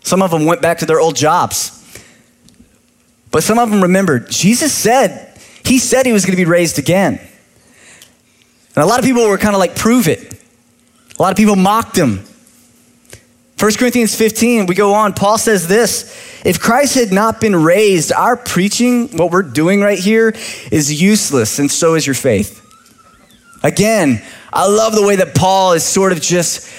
Some 0.02 0.22
of 0.22 0.30
them 0.30 0.46
went 0.46 0.62
back 0.62 0.78
to 0.78 0.86
their 0.86 1.00
old 1.00 1.16
jobs. 1.16 1.80
But 3.30 3.42
some 3.42 3.58
of 3.58 3.70
them 3.70 3.82
remembered 3.82 4.30
Jesus 4.30 4.72
said, 4.72 5.38
he 5.62 5.78
said 5.78 6.06
he 6.06 6.12
was 6.12 6.24
going 6.24 6.36
to 6.36 6.42
be 6.42 6.48
raised 6.48 6.78
again. 6.78 7.20
And 8.76 8.82
a 8.82 8.86
lot 8.86 8.98
of 8.98 9.04
people 9.04 9.28
were 9.28 9.38
kind 9.38 9.54
of 9.54 9.60
like 9.60 9.76
prove 9.76 10.08
it. 10.08 10.33
A 11.18 11.22
lot 11.22 11.30
of 11.30 11.36
people 11.36 11.56
mocked 11.56 11.96
him. 11.96 12.24
1 13.58 13.72
Corinthians 13.74 14.14
15, 14.16 14.66
we 14.66 14.74
go 14.74 14.94
on. 14.94 15.12
Paul 15.12 15.38
says 15.38 15.68
this 15.68 16.42
If 16.44 16.60
Christ 16.60 16.96
had 16.96 17.12
not 17.12 17.40
been 17.40 17.54
raised, 17.54 18.12
our 18.12 18.36
preaching, 18.36 19.08
what 19.16 19.30
we're 19.30 19.42
doing 19.42 19.80
right 19.80 19.98
here, 19.98 20.34
is 20.72 21.00
useless, 21.00 21.58
and 21.58 21.70
so 21.70 21.94
is 21.94 22.06
your 22.06 22.14
faith. 22.14 22.60
Again, 23.62 24.22
I 24.52 24.66
love 24.68 24.94
the 24.94 25.06
way 25.06 25.16
that 25.16 25.34
Paul 25.34 25.72
is 25.72 25.84
sort 25.84 26.12
of 26.12 26.20
just, 26.20 26.70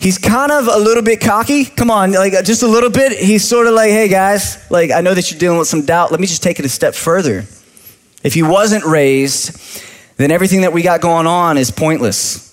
he's 0.00 0.18
kind 0.18 0.50
of 0.52 0.66
a 0.66 0.78
little 0.78 1.02
bit 1.02 1.20
cocky. 1.20 1.64
Come 1.64 1.90
on, 1.90 2.12
like 2.12 2.34
uh, 2.34 2.42
just 2.42 2.62
a 2.62 2.68
little 2.68 2.90
bit. 2.90 3.12
He's 3.12 3.48
sort 3.48 3.68
of 3.68 3.74
like, 3.74 3.90
hey 3.90 4.08
guys, 4.08 4.68
like 4.70 4.90
I 4.90 5.00
know 5.00 5.14
that 5.14 5.30
you're 5.30 5.40
dealing 5.40 5.58
with 5.58 5.68
some 5.68 5.86
doubt. 5.86 6.10
Let 6.10 6.20
me 6.20 6.26
just 6.26 6.42
take 6.42 6.58
it 6.58 6.64
a 6.66 6.68
step 6.68 6.94
further. 6.94 7.46
If 8.22 8.34
he 8.34 8.42
wasn't 8.42 8.84
raised, 8.84 9.58
then 10.18 10.30
everything 10.30 10.62
that 10.62 10.72
we 10.72 10.82
got 10.82 11.00
going 11.00 11.26
on 11.26 11.56
is 11.56 11.70
pointless. 11.70 12.49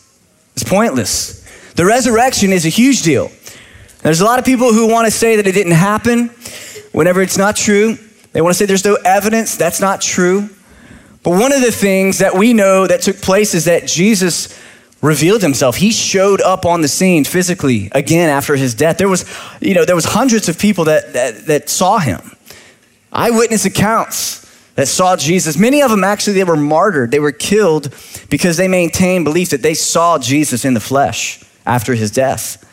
It's 0.58 0.68
pointless. 0.68 1.46
The 1.76 1.86
resurrection 1.86 2.52
is 2.52 2.66
a 2.66 2.70
huge 2.70 3.04
deal. 3.04 3.32
There's 4.00 4.22
a 4.22 4.26
lot 4.26 4.40
of 4.40 4.46
people 4.46 4.74
who 4.74 4.88
want 4.88 5.06
to 5.06 5.12
say 5.12 5.36
that 5.36 5.46
it 5.46 5.52
didn't 5.52 5.74
happen 5.74 6.30
whenever 6.94 7.22
it's 7.22 7.38
not 7.38 7.56
true. 7.56 7.96
They 8.32 8.42
want 8.42 8.56
to 8.56 8.58
say 8.58 8.66
there's 8.66 8.84
no 8.84 8.98
evidence. 9.06 9.56
That's 9.56 9.80
not 9.80 10.02
true. 10.02 10.50
But 11.22 11.40
one 11.40 11.54
of 11.54 11.62
the 11.62 11.72
things 11.72 12.18
that 12.18 12.34
we 12.34 12.54
know 12.54 12.88
that 12.88 13.02
took 13.02 13.18
place 13.18 13.54
is 13.54 13.66
that 13.66 13.86
Jesus 13.86 14.60
revealed 15.00 15.44
himself. 15.44 15.76
He 15.76 15.92
showed 15.92 16.42
up 16.42 16.66
on 16.66 16.82
the 16.82 16.88
scene 16.88 17.24
physically 17.24 17.92
again 17.92 18.32
after 18.32 18.56
his 18.56 18.74
death. 18.74 18.98
There 18.98 19.08
was, 19.08 19.32
you 19.62 19.76
know, 19.76 19.86
there 19.86 19.96
was 19.96 20.06
hundreds 20.06 20.50
of 20.50 20.58
people 20.58 20.86
that, 20.86 21.14
that, 21.14 21.46
that 21.46 21.70
saw 21.70 22.00
him. 22.00 22.36
Eyewitness 23.14 23.66
accounts 23.66 24.47
that 24.78 24.88
saw 24.88 25.16
Jesus. 25.18 25.58
Many 25.58 25.82
of 25.82 25.90
them 25.90 26.04
actually 26.04 26.34
they 26.34 26.44
were 26.44 26.56
martyred. 26.56 27.10
They 27.10 27.20
were 27.20 27.32
killed 27.32 27.94
because 28.30 28.58
they 28.58 28.68
maintained 28.68 29.26
belief 29.26 29.50
that 29.50 29.64
they 29.64 29.74
saw 29.74 30.20
Jesus 30.20 30.64
in 30.64 30.76
the 30.76 30.80
flesh 30.80 31.44
after 31.66 31.96
his 31.96 32.12
death. 32.12 32.64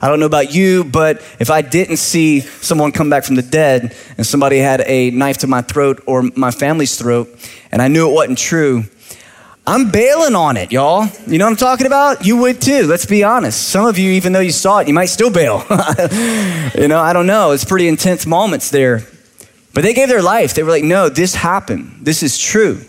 I 0.00 0.08
don't 0.08 0.20
know 0.20 0.26
about 0.26 0.54
you, 0.54 0.84
but 0.84 1.22
if 1.40 1.50
I 1.50 1.62
didn't 1.62 1.96
see 1.96 2.40
someone 2.40 2.92
come 2.92 3.08
back 3.08 3.24
from 3.24 3.36
the 3.36 3.42
dead 3.42 3.96
and 4.18 4.26
somebody 4.26 4.58
had 4.58 4.82
a 4.82 5.10
knife 5.10 5.38
to 5.38 5.46
my 5.46 5.62
throat 5.62 6.02
or 6.06 6.24
my 6.36 6.50
family's 6.50 6.98
throat 6.98 7.28
and 7.72 7.80
I 7.80 7.88
knew 7.88 8.06
it 8.06 8.12
wasn't 8.12 8.36
true, 8.36 8.84
I'm 9.66 9.90
bailing 9.90 10.34
on 10.34 10.58
it, 10.58 10.70
y'all. 10.70 11.08
You 11.26 11.38
know 11.38 11.46
what 11.46 11.52
I'm 11.52 11.56
talking 11.56 11.86
about? 11.86 12.26
You 12.26 12.36
would 12.36 12.60
too, 12.60 12.86
let's 12.86 13.06
be 13.06 13.24
honest. 13.24 13.68
Some 13.68 13.86
of 13.86 13.98
you, 13.98 14.12
even 14.12 14.34
though 14.34 14.40
you 14.40 14.52
saw 14.52 14.80
it, 14.80 14.88
you 14.88 14.94
might 14.94 15.06
still 15.06 15.30
bail. 15.30 15.64
you 16.78 16.86
know, 16.86 17.00
I 17.00 17.12
don't 17.14 17.26
know. 17.26 17.52
It's 17.52 17.64
pretty 17.64 17.88
intense 17.88 18.26
moments 18.26 18.70
there. 18.70 19.06
But 19.76 19.82
they 19.82 19.92
gave 19.92 20.08
their 20.08 20.22
life. 20.22 20.54
They 20.54 20.62
were 20.62 20.70
like, 20.70 20.84
no, 20.84 21.10
this 21.10 21.34
happened. 21.34 21.98
This 22.00 22.22
is 22.22 22.38
true. 22.38 22.80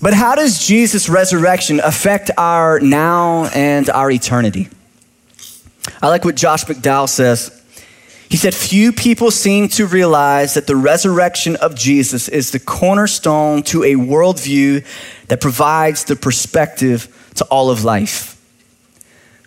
But 0.00 0.14
how 0.14 0.34
does 0.34 0.66
Jesus' 0.66 1.06
resurrection 1.10 1.80
affect 1.80 2.30
our 2.38 2.80
now 2.80 3.44
and 3.54 3.90
our 3.90 4.10
eternity? 4.10 4.70
I 6.00 6.08
like 6.08 6.24
what 6.24 6.34
Josh 6.34 6.64
McDowell 6.64 7.10
says. 7.10 7.62
He 8.30 8.38
said, 8.38 8.54
Few 8.54 8.90
people 8.90 9.30
seem 9.30 9.68
to 9.68 9.86
realize 9.86 10.54
that 10.54 10.66
the 10.66 10.76
resurrection 10.76 11.56
of 11.56 11.74
Jesus 11.74 12.28
is 12.28 12.50
the 12.50 12.58
cornerstone 12.58 13.62
to 13.64 13.84
a 13.84 13.96
worldview 13.96 14.82
that 15.26 15.42
provides 15.42 16.04
the 16.04 16.16
perspective 16.16 17.30
to 17.34 17.44
all 17.50 17.68
of 17.68 17.84
life. 17.84 18.42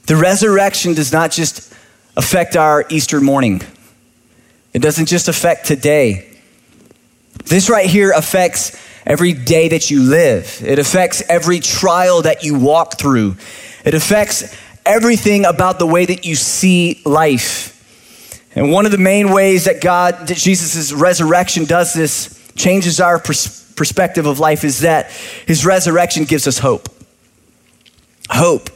The 0.06 0.16
resurrection 0.16 0.94
does 0.94 1.12
not 1.12 1.32
just 1.32 1.74
affect 2.16 2.56
our 2.56 2.86
Easter 2.90 3.20
morning, 3.20 3.64
it 4.74 4.80
doesn't 4.80 5.08
just 5.08 5.28
affect 5.28 5.66
today. 5.66 6.28
This 7.46 7.70
right 7.70 7.90
here 7.90 8.12
affects 8.12 8.80
every 9.06 9.34
day 9.34 9.70
that 9.70 9.90
you 9.90 10.04
live, 10.04 10.62
it 10.66 10.80
affects 10.80 11.24
every 11.28 11.60
trial 11.60 12.22
that 12.24 12.44
you 12.44 12.58
walk 12.58 12.98
through, 12.98 13.36
it 13.84 13.94
affects 13.94 14.56
everything 14.86 15.46
about 15.46 15.80
the 15.80 15.88
way 15.88 16.06
that 16.06 16.26
you 16.26 16.36
see 16.36 17.02
life. 17.06 17.70
And 18.54 18.72
one 18.72 18.86
of 18.86 18.92
the 18.92 18.98
main 18.98 19.32
ways 19.32 19.66
that 19.66 19.82
God, 19.82 20.28
that 20.28 20.38
Jesus' 20.38 20.92
resurrection 20.92 21.66
does 21.66 21.94
this, 21.94 22.38
changes 22.56 23.00
our 23.00 23.18
pers- 23.18 23.72
perspective 23.76 24.26
of 24.26 24.40
life, 24.40 24.64
is 24.64 24.82
that 24.82 25.10
his 25.46 25.66
resurrection 25.66 26.26
gives 26.26 26.48
us 26.48 26.60
hope. 26.60 26.90
Hope. 28.30 28.70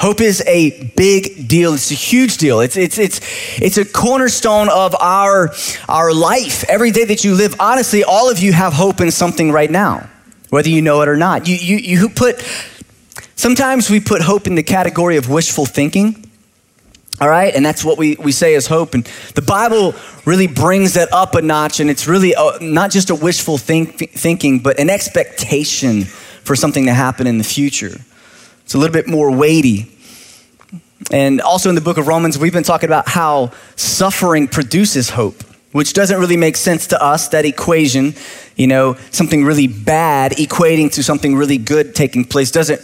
Hope 0.00 0.20
is 0.20 0.42
a 0.46 0.90
big 0.96 1.46
deal. 1.46 1.74
It's 1.74 1.90
a 1.90 1.94
huge 1.94 2.38
deal. 2.38 2.60
It's, 2.60 2.76
it's, 2.76 2.98
it's, 2.98 3.20
it's 3.60 3.78
a 3.78 3.84
cornerstone 3.84 4.68
of 4.68 4.94
our, 4.96 5.54
our 5.88 6.12
life. 6.12 6.68
Every 6.68 6.90
day 6.90 7.04
that 7.04 7.24
you 7.24 7.34
live, 7.34 7.54
honestly, 7.60 8.02
all 8.02 8.30
of 8.30 8.40
you 8.40 8.52
have 8.52 8.72
hope 8.72 9.00
in 9.00 9.10
something 9.10 9.52
right 9.52 9.70
now, 9.70 10.08
whether 10.50 10.68
you 10.68 10.82
know 10.82 11.00
it 11.02 11.08
or 11.08 11.16
not. 11.16 11.46
You, 11.46 11.54
you, 11.54 11.76
you 11.76 12.08
put, 12.08 12.42
sometimes 13.36 13.88
we 13.88 14.00
put 14.00 14.20
hope 14.20 14.46
in 14.46 14.56
the 14.56 14.62
category 14.62 15.16
of 15.16 15.28
wishful 15.30 15.64
thinking. 15.64 16.24
All 17.20 17.28
right, 17.28 17.54
and 17.54 17.64
that's 17.64 17.84
what 17.84 17.96
we, 17.96 18.16
we 18.16 18.32
say 18.32 18.54
is 18.54 18.66
hope. 18.66 18.94
And 18.94 19.04
the 19.36 19.42
Bible 19.42 19.94
really 20.24 20.48
brings 20.48 20.94
that 20.94 21.12
up 21.12 21.36
a 21.36 21.42
notch, 21.42 21.78
and 21.78 21.88
it's 21.88 22.08
really 22.08 22.34
a, 22.36 22.58
not 22.60 22.90
just 22.90 23.10
a 23.10 23.14
wishful 23.14 23.56
think, 23.56 24.10
thinking, 24.10 24.58
but 24.58 24.80
an 24.80 24.90
expectation 24.90 26.02
for 26.02 26.56
something 26.56 26.86
to 26.86 26.92
happen 26.92 27.28
in 27.28 27.38
the 27.38 27.44
future. 27.44 28.00
It's 28.64 28.74
a 28.74 28.78
little 28.78 28.92
bit 28.92 29.06
more 29.06 29.30
weighty. 29.30 29.90
And 31.10 31.40
also 31.40 31.68
in 31.68 31.74
the 31.74 31.80
book 31.80 31.98
of 31.98 32.06
Romans, 32.06 32.38
we've 32.38 32.52
been 32.52 32.62
talking 32.62 32.88
about 32.88 33.08
how 33.08 33.52
suffering 33.76 34.48
produces 34.48 35.10
hope, 35.10 35.42
which 35.72 35.92
doesn't 35.92 36.18
really 36.18 36.36
make 36.36 36.56
sense 36.56 36.86
to 36.88 37.02
us, 37.02 37.28
that 37.28 37.44
equation, 37.44 38.14
you 38.56 38.66
know, 38.66 38.94
something 39.10 39.44
really 39.44 39.66
bad 39.66 40.32
equating 40.32 40.90
to 40.92 41.02
something 41.02 41.36
really 41.36 41.58
good 41.58 41.94
taking 41.94 42.24
place 42.24 42.50
doesn't, 42.50 42.80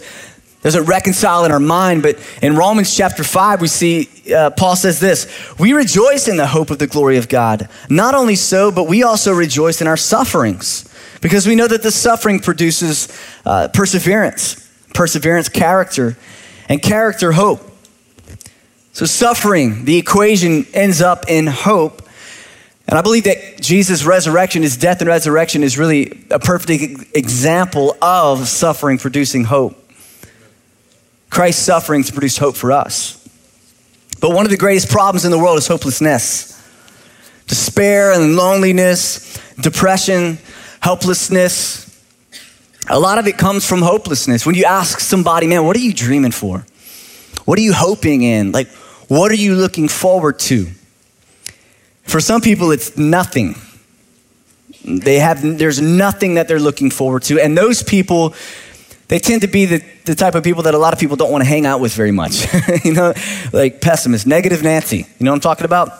doesn't 0.61 0.85
reconcile 0.85 1.45
in 1.45 1.51
our 1.51 1.59
mind. 1.59 2.03
But 2.03 2.19
in 2.43 2.55
Romans 2.55 2.95
chapter 2.95 3.23
5, 3.23 3.61
we 3.61 3.67
see 3.67 4.07
uh, 4.31 4.51
Paul 4.51 4.75
says 4.75 4.99
this 4.99 5.27
We 5.57 5.73
rejoice 5.73 6.27
in 6.27 6.37
the 6.37 6.47
hope 6.47 6.69
of 6.69 6.77
the 6.77 6.87
glory 6.87 7.17
of 7.17 7.27
God. 7.27 7.69
Not 7.89 8.13
only 8.13 8.35
so, 8.35 8.71
but 8.71 8.87
we 8.87 9.01
also 9.01 9.33
rejoice 9.33 9.81
in 9.81 9.87
our 9.87 9.97
sufferings 9.97 10.87
because 11.21 11.47
we 11.47 11.55
know 11.55 11.67
that 11.67 11.81
the 11.81 11.91
suffering 11.91 12.39
produces 12.39 13.07
uh, 13.45 13.69
perseverance 13.73 14.70
perseverance, 14.93 15.49
character, 15.49 16.17
and 16.69 16.81
character, 16.81 17.31
hope. 17.31 17.61
So, 18.93 19.05
suffering, 19.05 19.85
the 19.85 19.97
equation 19.97 20.65
ends 20.73 21.01
up 21.01 21.25
in 21.27 21.47
hope. 21.47 22.01
And 22.87 22.97
I 22.97 23.01
believe 23.01 23.23
that 23.23 23.61
Jesus' 23.61 24.03
resurrection, 24.03 24.63
his 24.63 24.75
death 24.75 24.99
and 24.99 25.07
resurrection, 25.07 25.63
is 25.63 25.77
really 25.77 26.25
a 26.29 26.39
perfect 26.39 27.15
example 27.15 27.95
of 28.01 28.47
suffering 28.47 28.97
producing 28.97 29.45
hope. 29.45 29.77
Christ's 31.29 31.63
suffering 31.63 32.03
to 32.03 32.11
produce 32.11 32.37
hope 32.37 32.57
for 32.57 32.73
us. 32.73 33.17
But 34.19 34.31
one 34.31 34.45
of 34.45 34.51
the 34.51 34.57
greatest 34.57 34.89
problems 34.89 35.25
in 35.25 35.31
the 35.31 35.39
world 35.39 35.57
is 35.57 35.67
hopelessness 35.67 36.49
despair 37.47 38.13
and 38.13 38.37
loneliness, 38.37 39.37
depression, 39.59 40.37
helplessness, 40.79 41.90
a 42.91 42.99
lot 42.99 43.17
of 43.17 43.25
it 43.25 43.37
comes 43.37 43.65
from 43.65 43.81
hopelessness. 43.81 44.45
When 44.45 44.55
you 44.55 44.65
ask 44.65 44.99
somebody, 44.99 45.47
man, 45.47 45.65
what 45.65 45.77
are 45.77 45.79
you 45.79 45.93
dreaming 45.93 46.31
for? 46.31 46.65
What 47.45 47.57
are 47.57 47.61
you 47.61 47.73
hoping 47.73 48.21
in? 48.21 48.51
Like, 48.51 48.67
what 49.07 49.31
are 49.31 49.35
you 49.35 49.55
looking 49.55 49.87
forward 49.87 50.39
to? 50.39 50.67
For 52.03 52.19
some 52.19 52.41
people, 52.41 52.71
it's 52.71 52.97
nothing. 52.97 53.55
They 54.83 55.19
have, 55.19 55.41
there's 55.41 55.79
nothing 55.79 56.33
that 56.35 56.49
they're 56.49 56.59
looking 56.59 56.91
forward 56.91 57.23
to. 57.23 57.39
And 57.39 57.57
those 57.57 57.81
people, 57.81 58.33
they 59.07 59.19
tend 59.19 59.41
to 59.41 59.47
be 59.47 59.65
the, 59.65 59.83
the 60.05 60.15
type 60.15 60.35
of 60.35 60.43
people 60.43 60.63
that 60.63 60.73
a 60.73 60.77
lot 60.77 60.91
of 60.91 60.99
people 60.99 61.15
don't 61.15 61.31
want 61.31 61.43
to 61.43 61.49
hang 61.49 61.65
out 61.65 61.79
with 61.79 61.93
very 61.93 62.11
much. 62.11 62.45
you 62.83 62.93
know, 62.93 63.13
like 63.53 63.79
pessimist, 63.79 64.27
negative 64.27 64.63
Nancy. 64.63 64.97
You 64.97 65.05
know 65.21 65.31
what 65.31 65.35
I'm 65.35 65.41
talking 65.41 65.65
about? 65.65 65.91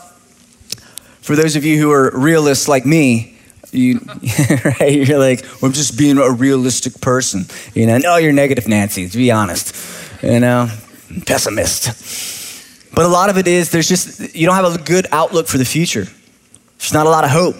For 1.22 1.36
those 1.36 1.56
of 1.56 1.64
you 1.64 1.78
who 1.78 1.90
are 1.90 2.10
realists 2.14 2.68
like 2.68 2.84
me, 2.84 3.31
you, 3.72 4.00
right? 4.80 4.92
You're 4.92 5.18
like, 5.18 5.44
I'm 5.62 5.72
just 5.72 5.98
being 5.98 6.18
a 6.18 6.30
realistic 6.30 7.00
person. 7.00 7.46
You 7.74 7.86
know, 7.86 7.98
no, 7.98 8.16
you're 8.16 8.32
negative 8.32 8.68
Nancy, 8.68 9.08
to 9.08 9.16
be 9.16 9.30
honest. 9.30 9.74
You 10.22 10.40
know, 10.40 10.68
pessimist. 11.26 12.90
But 12.94 13.06
a 13.06 13.08
lot 13.08 13.30
of 13.30 13.38
it 13.38 13.48
is 13.48 13.70
there's 13.70 13.88
just, 13.88 14.34
you 14.34 14.46
don't 14.46 14.54
have 14.54 14.74
a 14.74 14.78
good 14.78 15.06
outlook 15.12 15.48
for 15.48 15.58
the 15.58 15.64
future. 15.64 16.06
There's 16.78 16.92
not 16.92 17.06
a 17.06 17.10
lot 17.10 17.24
of 17.24 17.30
hope. 17.30 17.56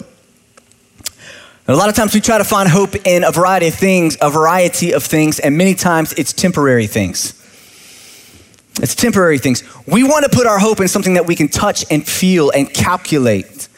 And 1.65 1.73
a 1.73 1.77
lot 1.77 1.89
of 1.89 1.95
times 1.95 2.13
we 2.13 2.19
try 2.19 2.37
to 2.37 2.43
find 2.43 2.67
hope 2.67 2.95
in 3.07 3.23
a 3.23 3.31
variety 3.31 3.67
of 3.67 3.73
things, 3.73 4.17
a 4.21 4.29
variety 4.29 4.91
of 4.91 5.03
things, 5.03 5.39
and 5.39 5.57
many 5.57 5.73
times 5.73 6.13
it's 6.13 6.33
temporary 6.33 6.87
things. 6.87 7.39
It's 8.81 8.95
temporary 8.95 9.37
things. 9.37 9.63
We 9.87 10.03
want 10.03 10.25
to 10.25 10.35
put 10.35 10.45
our 10.45 10.59
hope 10.59 10.81
in 10.81 10.87
something 10.87 11.13
that 11.13 11.25
we 11.25 11.35
can 11.35 11.47
touch 11.47 11.85
and 11.89 12.05
feel 12.05 12.49
and 12.49 12.71
calculate. 12.71 13.69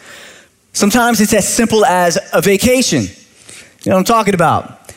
Sometimes 0.76 1.22
it's 1.22 1.34
as 1.34 1.48
simple 1.48 1.86
as 1.86 2.20
a 2.34 2.42
vacation. 2.42 3.04
You 3.04 3.08
know 3.86 3.94
what 3.94 4.00
I'm 4.00 4.04
talking 4.04 4.34
about? 4.34 4.94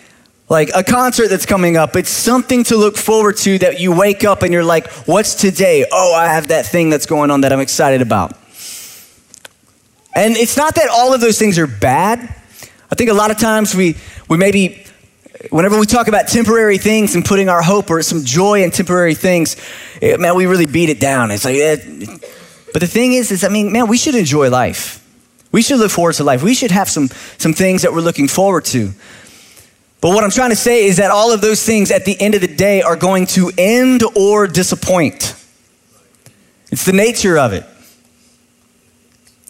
Like 0.49 0.71
a 0.75 0.83
concert 0.83 1.29
that's 1.29 1.47
coming 1.47 1.77
up. 1.77 1.95
It's 1.95 2.11
something 2.11 2.65
to 2.65 2.77
look 2.77 2.97
forward 2.97 3.37
to 3.39 3.59
that 3.61 3.79
you 3.79 3.97
wake 3.97 4.25
up 4.25 4.43
and 4.43 4.53
you're 4.53 4.65
like, 4.65 4.91
what's 5.07 5.37
today? 5.37 5.87
Oh, 5.93 6.15
I 6.15 6.27
have 6.27 6.49
that 6.49 6.67
thing 6.67 6.91
that's 6.91 7.07
going 7.07 7.31
on 7.31 7.43
that 7.43 7.53
I'm 7.53 7.61
excited 7.61 8.03
about. 8.03 8.33
And 10.17 10.37
it's 10.37 10.57
not 10.57 10.75
that 10.75 10.89
all 10.91 11.15
of 11.15 11.21
those 11.21 11.39
things 11.39 11.61
are 11.61 11.69
bad. 11.69 12.23
I 12.91 12.95
think 12.97 13.09
a 13.09 13.15
lot 13.15 13.31
of 13.31 13.39
times 13.39 13.73
we, 13.73 13.95
we 14.29 14.37
maybe 14.37 14.85
whenever 15.51 15.79
we 15.79 15.87
talk 15.87 16.09
about 16.09 16.27
temporary 16.27 16.79
things 16.79 17.15
and 17.15 17.25
putting 17.25 17.49
our 17.49 17.63
hope 17.63 17.89
or 17.89 18.03
some 18.03 18.25
joy 18.25 18.65
in 18.65 18.73
temporary 18.73 19.15
things, 19.15 19.55
it, 20.03 20.15
eh, 20.15 20.17
man, 20.17 20.35
we 20.35 20.47
really 20.47 20.67
beat 20.67 20.89
it 20.89 20.99
down. 20.99 21.31
It's 21.31 21.45
like, 21.45 21.55
eh. 21.55 21.77
but 22.73 22.81
the 22.81 22.89
thing 22.89 23.13
is, 23.13 23.31
is 23.31 23.45
I 23.45 23.49
mean, 23.49 23.71
man, 23.71 23.87
we 23.87 23.97
should 23.97 24.17
enjoy 24.17 24.51
life. 24.51 25.05
We 25.51 25.63
should 25.63 25.79
look 25.79 25.91
forward 25.91 26.15
to 26.15 26.25
life. 26.25 26.43
We 26.43 26.55
should 26.55 26.71
have 26.71 26.89
some, 26.89 27.09
some 27.39 27.55
things 27.55 27.83
that 27.83 27.93
we're 27.93 28.01
looking 28.01 28.29
forward 28.29 28.65
to. 28.67 28.93
But 30.01 30.11
what 30.11 30.23
I'm 30.23 30.31
trying 30.31 30.51
to 30.51 30.57
say 30.57 30.85
is 30.85 30.99
that 30.99 31.11
all 31.11 31.33
of 31.33 31.41
those 31.41 31.65
things 31.65 31.91
at 31.91 32.05
the 32.05 32.21
end 32.21 32.35
of 32.35 32.41
the 32.41 32.55
day 32.55 32.83
are 32.83 32.97
going 32.97 33.27
to 33.29 33.51
end 33.59 34.03
or 34.15 34.47
disappoint. 34.47 35.35
It's 36.71 36.85
the 36.85 36.93
nature 36.93 37.39
of 37.39 37.53
it. 37.53 37.65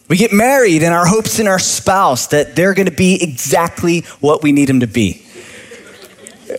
We 0.07 0.17
get 0.17 0.33
married 0.33 0.81
and 0.81 0.93
our 0.93 1.05
hopes 1.05 1.37
in 1.37 1.47
our 1.47 1.59
spouse 1.59 2.27
that 2.27 2.55
they're 2.55 2.73
going 2.73 2.87
to 2.87 2.95
be 2.95 3.21
exactly 3.21 4.01
what 4.19 4.41
we 4.41 4.51
need 4.51 4.65
them 4.65 4.79
to 4.79 4.87
be. 4.87 5.23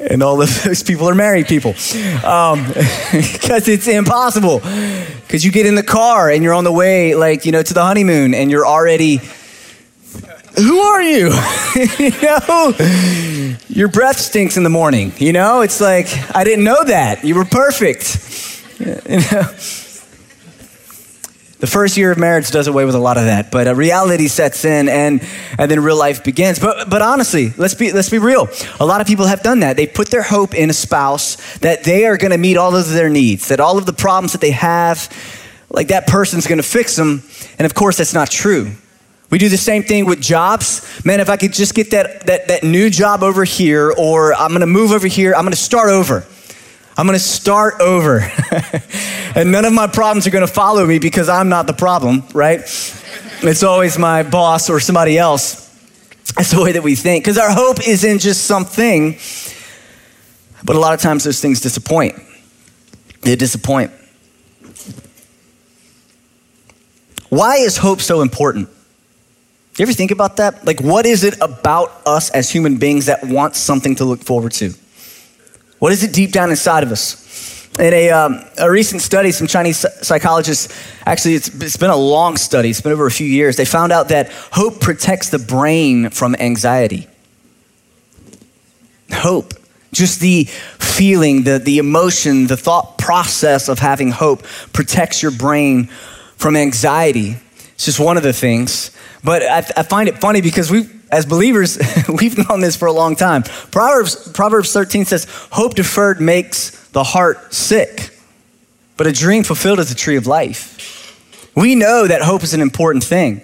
And 0.08 0.22
all 0.22 0.40
of 0.40 0.62
those 0.64 0.82
people 0.82 1.08
are 1.08 1.14
married 1.14 1.46
people. 1.46 1.72
Because 1.72 2.24
um, 2.24 2.72
it's 3.12 3.88
impossible. 3.88 4.58
Because 4.58 5.44
you 5.44 5.50
get 5.50 5.66
in 5.66 5.74
the 5.74 5.82
car 5.82 6.30
and 6.30 6.42
you're 6.42 6.54
on 6.54 6.64
the 6.64 6.72
way, 6.72 7.14
like, 7.14 7.44
you 7.44 7.52
know, 7.52 7.62
to 7.62 7.74
the 7.74 7.82
honeymoon 7.82 8.34
and 8.34 8.50
you're 8.50 8.66
already 8.66 9.20
who 10.56 10.80
are 10.80 11.02
you? 11.02 11.26
you 11.98 12.10
know, 12.20 12.74
your 13.68 13.88
breath 13.88 14.18
stinks 14.18 14.56
in 14.56 14.64
the 14.64 14.70
morning. 14.70 15.12
You 15.16 15.32
know, 15.32 15.62
it's 15.62 15.80
like, 15.80 16.08
I 16.34 16.44
didn't 16.44 16.64
know 16.64 16.82
that. 16.84 17.24
You 17.24 17.36
were 17.36 17.44
perfect. 17.44 18.18
You 18.78 19.20
know? 19.30 19.54
The 21.60 21.66
first 21.66 21.98
year 21.98 22.10
of 22.10 22.16
marriage 22.16 22.50
does 22.50 22.68
away 22.68 22.86
with 22.86 22.94
a 22.94 22.98
lot 22.98 23.18
of 23.18 23.24
that, 23.24 23.50
but 23.50 23.68
a 23.68 23.74
reality 23.74 24.28
sets 24.28 24.64
in 24.64 24.88
and, 24.88 25.22
and 25.58 25.70
then 25.70 25.80
real 25.80 25.96
life 25.96 26.24
begins. 26.24 26.58
But, 26.58 26.88
but 26.88 27.02
honestly, 27.02 27.52
let's 27.58 27.74
be, 27.74 27.92
let's 27.92 28.08
be 28.08 28.18
real. 28.18 28.48
A 28.80 28.86
lot 28.86 29.02
of 29.02 29.06
people 29.06 29.26
have 29.26 29.42
done 29.42 29.60
that. 29.60 29.76
They 29.76 29.86
put 29.86 30.10
their 30.10 30.22
hope 30.22 30.54
in 30.54 30.70
a 30.70 30.72
spouse 30.72 31.58
that 31.58 31.84
they 31.84 32.06
are 32.06 32.16
going 32.16 32.30
to 32.30 32.38
meet 32.38 32.56
all 32.56 32.74
of 32.74 32.88
their 32.88 33.10
needs, 33.10 33.48
that 33.48 33.60
all 33.60 33.76
of 33.76 33.84
the 33.84 33.92
problems 33.92 34.32
that 34.32 34.40
they 34.40 34.52
have, 34.52 35.14
like 35.68 35.88
that 35.88 36.06
person's 36.06 36.46
going 36.46 36.56
to 36.56 36.66
fix 36.66 36.96
them. 36.96 37.22
And 37.58 37.66
of 37.66 37.74
course, 37.74 37.98
that's 37.98 38.14
not 38.14 38.30
true. 38.30 38.72
We 39.28 39.38
do 39.38 39.48
the 39.48 39.58
same 39.58 39.82
thing 39.82 40.06
with 40.06 40.20
jobs. 40.20 41.04
Man, 41.04 41.20
if 41.20 41.28
I 41.28 41.36
could 41.36 41.52
just 41.52 41.74
get 41.74 41.90
that, 41.92 42.26
that, 42.26 42.48
that 42.48 42.64
new 42.64 42.90
job 42.90 43.22
over 43.22 43.44
here, 43.44 43.94
or 43.96 44.34
I'm 44.34 44.52
gonna 44.52 44.66
move 44.66 44.90
over 44.90 45.06
here, 45.06 45.34
I'm 45.34 45.44
gonna 45.44 45.54
start 45.54 45.90
over. 45.90 46.26
I'm 47.00 47.06
gonna 47.06 47.18
start 47.18 47.80
over. 47.80 48.18
and 49.34 49.50
none 49.50 49.64
of 49.64 49.72
my 49.72 49.86
problems 49.86 50.26
are 50.26 50.30
gonna 50.30 50.46
follow 50.46 50.84
me 50.84 50.98
because 50.98 51.30
I'm 51.30 51.48
not 51.48 51.66
the 51.66 51.72
problem, 51.72 52.24
right? 52.34 52.60
It's 52.60 53.62
always 53.62 53.96
my 53.96 54.22
boss 54.22 54.68
or 54.68 54.80
somebody 54.80 55.16
else. 55.16 55.66
That's 56.36 56.50
the 56.50 56.60
way 56.62 56.72
that 56.72 56.82
we 56.82 56.96
think. 56.96 57.24
Because 57.24 57.38
our 57.38 57.50
hope 57.50 57.88
isn't 57.88 58.18
just 58.18 58.44
something, 58.44 59.16
but 60.62 60.76
a 60.76 60.78
lot 60.78 60.92
of 60.92 61.00
times 61.00 61.24
those 61.24 61.40
things 61.40 61.62
disappoint. 61.62 62.16
They 63.22 63.34
disappoint. 63.34 63.92
Why 67.30 67.56
is 67.56 67.78
hope 67.78 68.02
so 68.02 68.20
important? 68.20 68.68
You 69.78 69.84
ever 69.84 69.94
think 69.94 70.10
about 70.10 70.36
that? 70.36 70.66
Like, 70.66 70.82
what 70.82 71.06
is 71.06 71.24
it 71.24 71.40
about 71.40 72.06
us 72.06 72.28
as 72.28 72.50
human 72.50 72.76
beings 72.76 73.06
that 73.06 73.24
want 73.24 73.56
something 73.56 73.94
to 73.94 74.04
look 74.04 74.22
forward 74.22 74.52
to? 74.52 74.74
What 75.80 75.92
is 75.92 76.04
it 76.04 76.12
deep 76.12 76.30
down 76.30 76.50
inside 76.50 76.82
of 76.82 76.92
us? 76.92 77.26
In 77.78 77.94
a, 77.94 78.10
um, 78.10 78.44
a 78.58 78.70
recent 78.70 79.00
study, 79.00 79.32
some 79.32 79.46
Chinese 79.46 79.86
psychologists, 80.02 80.68
actually, 81.06 81.34
it's, 81.34 81.48
it's 81.48 81.78
been 81.78 81.90
a 81.90 81.96
long 81.96 82.36
study, 82.36 82.68
it's 82.68 82.82
been 82.82 82.92
over 82.92 83.06
a 83.06 83.10
few 83.10 83.26
years, 83.26 83.56
they 83.56 83.64
found 83.64 83.90
out 83.90 84.08
that 84.08 84.30
hope 84.52 84.80
protects 84.80 85.30
the 85.30 85.38
brain 85.38 86.10
from 86.10 86.36
anxiety. 86.36 87.08
Hope, 89.10 89.54
just 89.92 90.20
the 90.20 90.44
feeling, 90.44 91.44
the, 91.44 91.58
the 91.58 91.78
emotion, 91.78 92.46
the 92.46 92.58
thought 92.58 92.98
process 92.98 93.68
of 93.68 93.78
having 93.78 94.10
hope 94.10 94.42
protects 94.74 95.22
your 95.22 95.32
brain 95.32 95.86
from 96.36 96.56
anxiety. 96.56 97.36
It's 97.72 97.86
just 97.86 97.98
one 97.98 98.18
of 98.18 98.22
the 98.22 98.34
things. 98.34 98.90
But 99.24 99.42
I, 99.42 99.58
I 99.58 99.82
find 99.84 100.10
it 100.10 100.18
funny 100.18 100.42
because 100.42 100.70
we, 100.70 100.86
as 101.10 101.26
believers, 101.26 101.78
we've 102.08 102.36
known 102.48 102.60
this 102.60 102.76
for 102.76 102.86
a 102.86 102.92
long 102.92 103.16
time. 103.16 103.42
Proverbs, 103.42 104.30
Proverbs 104.32 104.72
13 104.72 105.04
says, 105.04 105.26
Hope 105.50 105.74
deferred 105.74 106.20
makes 106.20 106.88
the 106.88 107.04
heart 107.04 107.52
sick, 107.52 108.16
but 108.96 109.06
a 109.06 109.12
dream 109.12 109.42
fulfilled 109.42 109.78
is 109.80 109.90
a 109.90 109.94
tree 109.94 110.16
of 110.16 110.26
life. 110.26 110.76
We 111.54 111.74
know 111.74 112.06
that 112.06 112.22
hope 112.22 112.42
is 112.42 112.54
an 112.54 112.60
important 112.60 113.04
thing. 113.04 113.42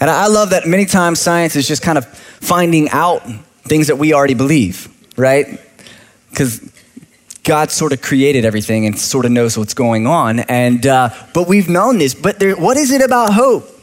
And 0.00 0.10
I 0.10 0.26
love 0.26 0.50
that 0.50 0.66
many 0.66 0.84
times 0.84 1.20
science 1.20 1.56
is 1.56 1.66
just 1.66 1.82
kind 1.82 1.96
of 1.96 2.06
finding 2.06 2.90
out 2.90 3.22
things 3.62 3.86
that 3.86 3.96
we 3.96 4.12
already 4.12 4.34
believe, 4.34 4.88
right? 5.16 5.60
Because 6.30 6.60
God 7.44 7.70
sort 7.70 7.92
of 7.92 8.02
created 8.02 8.44
everything 8.44 8.86
and 8.86 8.98
sort 8.98 9.24
of 9.24 9.32
knows 9.32 9.56
what's 9.56 9.74
going 9.74 10.06
on. 10.06 10.40
And 10.40 10.86
uh, 10.86 11.10
but 11.32 11.48
we've 11.48 11.68
known 11.68 11.98
this. 11.98 12.14
But 12.14 12.38
there, 12.38 12.56
what 12.56 12.76
is 12.76 12.90
it 12.90 13.02
about 13.02 13.32
hope? 13.32 13.73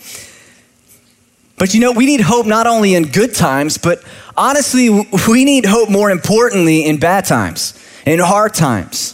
But 1.62 1.76
you 1.76 1.80
know, 1.80 1.92
we 1.92 2.08
need 2.08 2.22
hope 2.22 2.48
not 2.48 2.66
only 2.66 2.96
in 2.96 3.04
good 3.04 3.36
times, 3.36 3.78
but 3.78 4.04
honestly, 4.36 4.90
we 5.30 5.46
need 5.46 5.64
hope 5.64 5.92
more 5.92 6.10
importantly 6.10 6.88
in 6.88 6.98
bad 6.98 7.26
times, 7.26 7.80
in 8.04 8.18
hard 8.18 8.56
times. 8.56 9.14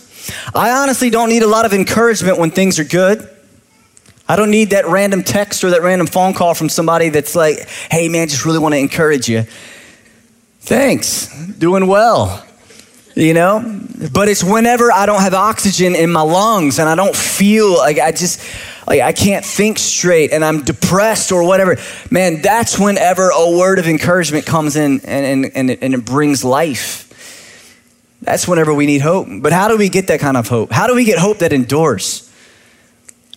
I 0.56 0.72
honestly 0.72 1.10
don't 1.10 1.28
need 1.28 1.44
a 1.44 1.48
lot 1.48 1.66
of 1.66 1.74
encouragement 1.74 2.38
when 2.38 2.52
things 2.52 2.80
are 2.80 2.86
good. 2.86 3.30
I 4.30 4.38
don't 4.38 4.50
need 4.50 4.70
that 4.70 4.86
random 4.86 5.24
text 5.24 5.62
or 5.66 5.72
that 5.72 5.82
random 5.82 6.08
phone 6.08 6.34
call 6.34 6.54
from 6.54 6.70
somebody 6.70 7.10
that's 7.10 7.36
like, 7.36 7.68
hey 7.92 8.08
man, 8.08 8.30
just 8.30 8.46
really 8.46 8.60
want 8.60 8.74
to 8.76 8.80
encourage 8.80 9.28
you. 9.28 9.44
Thanks, 10.62 11.28
doing 11.58 11.86
well. 11.86 12.46
You 13.14 13.34
know? 13.34 13.82
But 14.14 14.30
it's 14.30 14.42
whenever 14.42 14.90
I 14.90 15.06
don't 15.06 15.22
have 15.22 15.34
oxygen 15.34 15.96
in 15.96 16.12
my 16.14 16.22
lungs 16.22 16.80
and 16.80 16.88
I 16.88 16.96
don't 16.96 17.14
feel 17.14 17.78
like 17.78 18.00
I 18.00 18.14
just, 18.14 18.40
like 18.88 19.02
I 19.02 19.12
can't 19.12 19.46
think 19.46 19.78
straight 19.78 20.32
and 20.32 20.44
I'm 20.44 20.64
depressed 20.64 21.34
or 21.34 21.44
whatever, 21.44 21.76
man, 22.10 22.42
that's 22.42 22.80
whenever 22.80 23.30
a 23.30 23.52
word 23.52 23.80
of 23.80 23.88
encouragement 23.88 24.46
comes 24.46 24.78
in 24.78 25.02
and, 25.02 25.46
and, 25.46 25.52
and, 25.56 25.70
it, 25.72 25.80
and 25.82 25.94
it 25.94 26.06
brings 26.06 26.46
life. 26.46 27.04
That's 28.22 28.48
whenever 28.48 28.74
we 28.74 28.86
need 28.86 29.02
hope. 29.02 29.28
But 29.30 29.52
how 29.52 29.68
do 29.68 29.78
we 29.78 29.90
get 29.90 30.08
that 30.08 30.22
kind 30.22 30.38
of 30.38 30.48
hope? 30.48 30.72
How 30.72 30.88
do 30.88 30.96
we 30.96 31.04
get 31.04 31.20
hope 31.20 31.40
that 31.40 31.52
endures? 31.52 32.24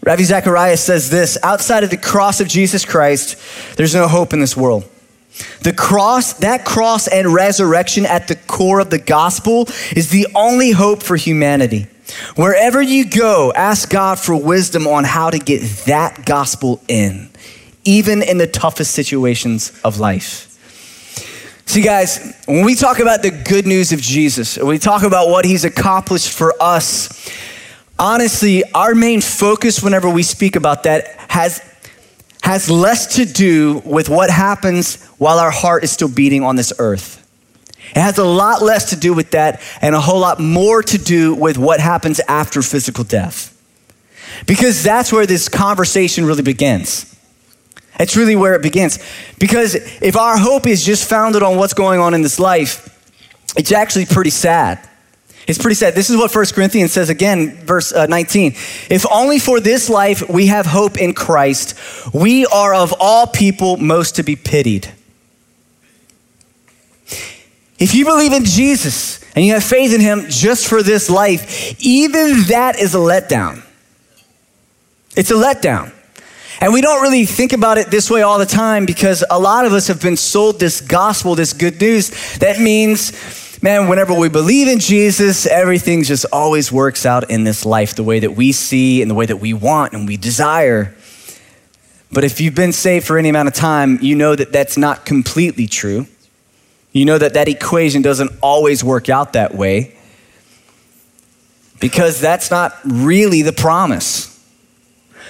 Ravi 0.02 0.24
Zacharias 0.24 0.82
says 0.82 1.10
this 1.10 1.36
outside 1.42 1.84
of 1.84 1.90
the 1.90 1.98
cross 1.98 2.40
of 2.40 2.48
Jesus 2.48 2.84
Christ, 2.84 3.36
there's 3.76 3.94
no 3.94 4.08
hope 4.08 4.32
in 4.32 4.40
this 4.40 4.56
world. 4.56 4.88
The 5.62 5.72
cross, 5.72 6.34
that 6.34 6.64
cross 6.64 7.06
and 7.08 7.32
resurrection 7.32 8.06
at 8.06 8.28
the 8.28 8.36
core 8.36 8.80
of 8.80 8.90
the 8.90 8.98
gospel 8.98 9.68
is 9.94 10.10
the 10.10 10.26
only 10.34 10.70
hope 10.70 11.02
for 11.02 11.16
humanity. 11.16 11.86
Wherever 12.36 12.80
you 12.80 13.04
go, 13.04 13.52
ask 13.54 13.88
God 13.90 14.18
for 14.18 14.34
wisdom 14.36 14.86
on 14.86 15.04
how 15.04 15.30
to 15.30 15.38
get 15.38 15.62
that 15.86 16.24
gospel 16.26 16.80
in, 16.88 17.30
even 17.84 18.22
in 18.22 18.38
the 18.38 18.46
toughest 18.46 18.92
situations 18.92 19.72
of 19.84 19.98
life. 19.98 20.46
See, 21.66 21.82
guys, 21.82 22.34
when 22.46 22.64
we 22.64 22.74
talk 22.74 22.98
about 22.98 23.22
the 23.22 23.30
good 23.30 23.64
news 23.64 23.92
of 23.92 24.00
Jesus, 24.00 24.58
we 24.58 24.78
talk 24.78 25.04
about 25.04 25.28
what 25.28 25.44
he's 25.44 25.64
accomplished 25.64 26.36
for 26.36 26.52
us, 26.60 27.30
honestly, 27.96 28.64
our 28.72 28.94
main 28.94 29.20
focus 29.20 29.80
whenever 29.80 30.10
we 30.10 30.24
speak 30.24 30.56
about 30.56 30.82
that 30.82 31.06
has, 31.28 31.62
has 32.42 32.68
less 32.68 33.14
to 33.16 33.24
do 33.24 33.82
with 33.84 34.08
what 34.08 34.30
happens 34.30 35.04
while 35.18 35.38
our 35.38 35.52
heart 35.52 35.84
is 35.84 35.92
still 35.92 36.08
beating 36.08 36.42
on 36.42 36.56
this 36.56 36.72
earth. 36.80 37.19
It 37.90 38.00
has 38.00 38.18
a 38.18 38.24
lot 38.24 38.62
less 38.62 38.90
to 38.90 38.96
do 38.96 39.12
with 39.12 39.32
that 39.32 39.60
and 39.82 39.94
a 39.94 40.00
whole 40.00 40.20
lot 40.20 40.38
more 40.40 40.82
to 40.82 40.98
do 40.98 41.34
with 41.34 41.58
what 41.58 41.80
happens 41.80 42.20
after 42.20 42.62
physical 42.62 43.04
death. 43.04 43.56
Because 44.46 44.82
that's 44.82 45.12
where 45.12 45.26
this 45.26 45.48
conversation 45.48 46.24
really 46.24 46.42
begins. 46.42 47.06
It's 47.98 48.16
really 48.16 48.36
where 48.36 48.54
it 48.54 48.62
begins. 48.62 48.98
Because 49.38 49.74
if 49.74 50.16
our 50.16 50.38
hope 50.38 50.66
is 50.66 50.84
just 50.84 51.08
founded 51.08 51.42
on 51.42 51.56
what's 51.56 51.74
going 51.74 52.00
on 52.00 52.14
in 52.14 52.22
this 52.22 52.38
life, 52.38 52.86
it's 53.56 53.72
actually 53.72 54.06
pretty 54.06 54.30
sad. 54.30 54.88
It's 55.46 55.58
pretty 55.58 55.74
sad. 55.74 55.94
This 55.94 56.10
is 56.10 56.16
what 56.16 56.34
1 56.34 56.46
Corinthians 56.54 56.92
says 56.92 57.10
again, 57.10 57.56
verse 57.66 57.92
uh, 57.92 58.06
19. 58.06 58.52
If 58.88 59.04
only 59.10 59.38
for 59.38 59.58
this 59.58 59.90
life 59.90 60.28
we 60.30 60.46
have 60.46 60.64
hope 60.64 60.96
in 60.96 61.12
Christ, 61.12 61.76
we 62.14 62.46
are 62.46 62.72
of 62.72 62.94
all 63.00 63.26
people 63.26 63.76
most 63.76 64.16
to 64.16 64.22
be 64.22 64.36
pitied. 64.36 64.92
If 67.80 67.94
you 67.94 68.04
believe 68.04 68.34
in 68.34 68.44
Jesus 68.44 69.24
and 69.34 69.44
you 69.44 69.54
have 69.54 69.64
faith 69.64 69.94
in 69.94 70.02
him 70.02 70.26
just 70.28 70.68
for 70.68 70.82
this 70.82 71.08
life, 71.08 71.80
even 71.80 72.42
that 72.48 72.78
is 72.78 72.94
a 72.94 72.98
letdown. 72.98 73.62
It's 75.16 75.30
a 75.30 75.34
letdown. 75.34 75.92
And 76.60 76.74
we 76.74 76.82
don't 76.82 77.00
really 77.00 77.24
think 77.24 77.54
about 77.54 77.78
it 77.78 77.90
this 77.90 78.10
way 78.10 78.20
all 78.20 78.38
the 78.38 78.44
time 78.44 78.84
because 78.84 79.24
a 79.30 79.40
lot 79.40 79.64
of 79.64 79.72
us 79.72 79.86
have 79.86 80.02
been 80.02 80.18
sold 80.18 80.60
this 80.60 80.82
gospel, 80.82 81.34
this 81.34 81.54
good 81.54 81.80
news. 81.80 82.10
That 82.38 82.60
means, 82.60 83.62
man, 83.62 83.88
whenever 83.88 84.12
we 84.12 84.28
believe 84.28 84.68
in 84.68 84.78
Jesus, 84.78 85.46
everything 85.46 86.02
just 86.02 86.26
always 86.30 86.70
works 86.70 87.06
out 87.06 87.30
in 87.30 87.44
this 87.44 87.64
life 87.64 87.94
the 87.94 88.04
way 88.04 88.20
that 88.20 88.32
we 88.32 88.52
see 88.52 89.00
and 89.00 89.10
the 89.10 89.14
way 89.14 89.24
that 89.24 89.38
we 89.38 89.54
want 89.54 89.94
and 89.94 90.06
we 90.06 90.18
desire. 90.18 90.94
But 92.12 92.24
if 92.24 92.42
you've 92.42 92.54
been 92.54 92.72
saved 92.72 93.06
for 93.06 93.16
any 93.16 93.30
amount 93.30 93.48
of 93.48 93.54
time, 93.54 93.98
you 94.02 94.14
know 94.14 94.36
that 94.36 94.52
that's 94.52 94.76
not 94.76 95.06
completely 95.06 95.66
true. 95.66 96.06
You 96.92 97.04
know 97.04 97.18
that 97.18 97.34
that 97.34 97.48
equation 97.48 98.02
doesn't 98.02 98.32
always 98.42 98.82
work 98.82 99.08
out 99.08 99.34
that 99.34 99.54
way 99.54 99.96
because 101.78 102.20
that's 102.20 102.50
not 102.50 102.76
really 102.84 103.42
the 103.42 103.52
promise. 103.52 104.26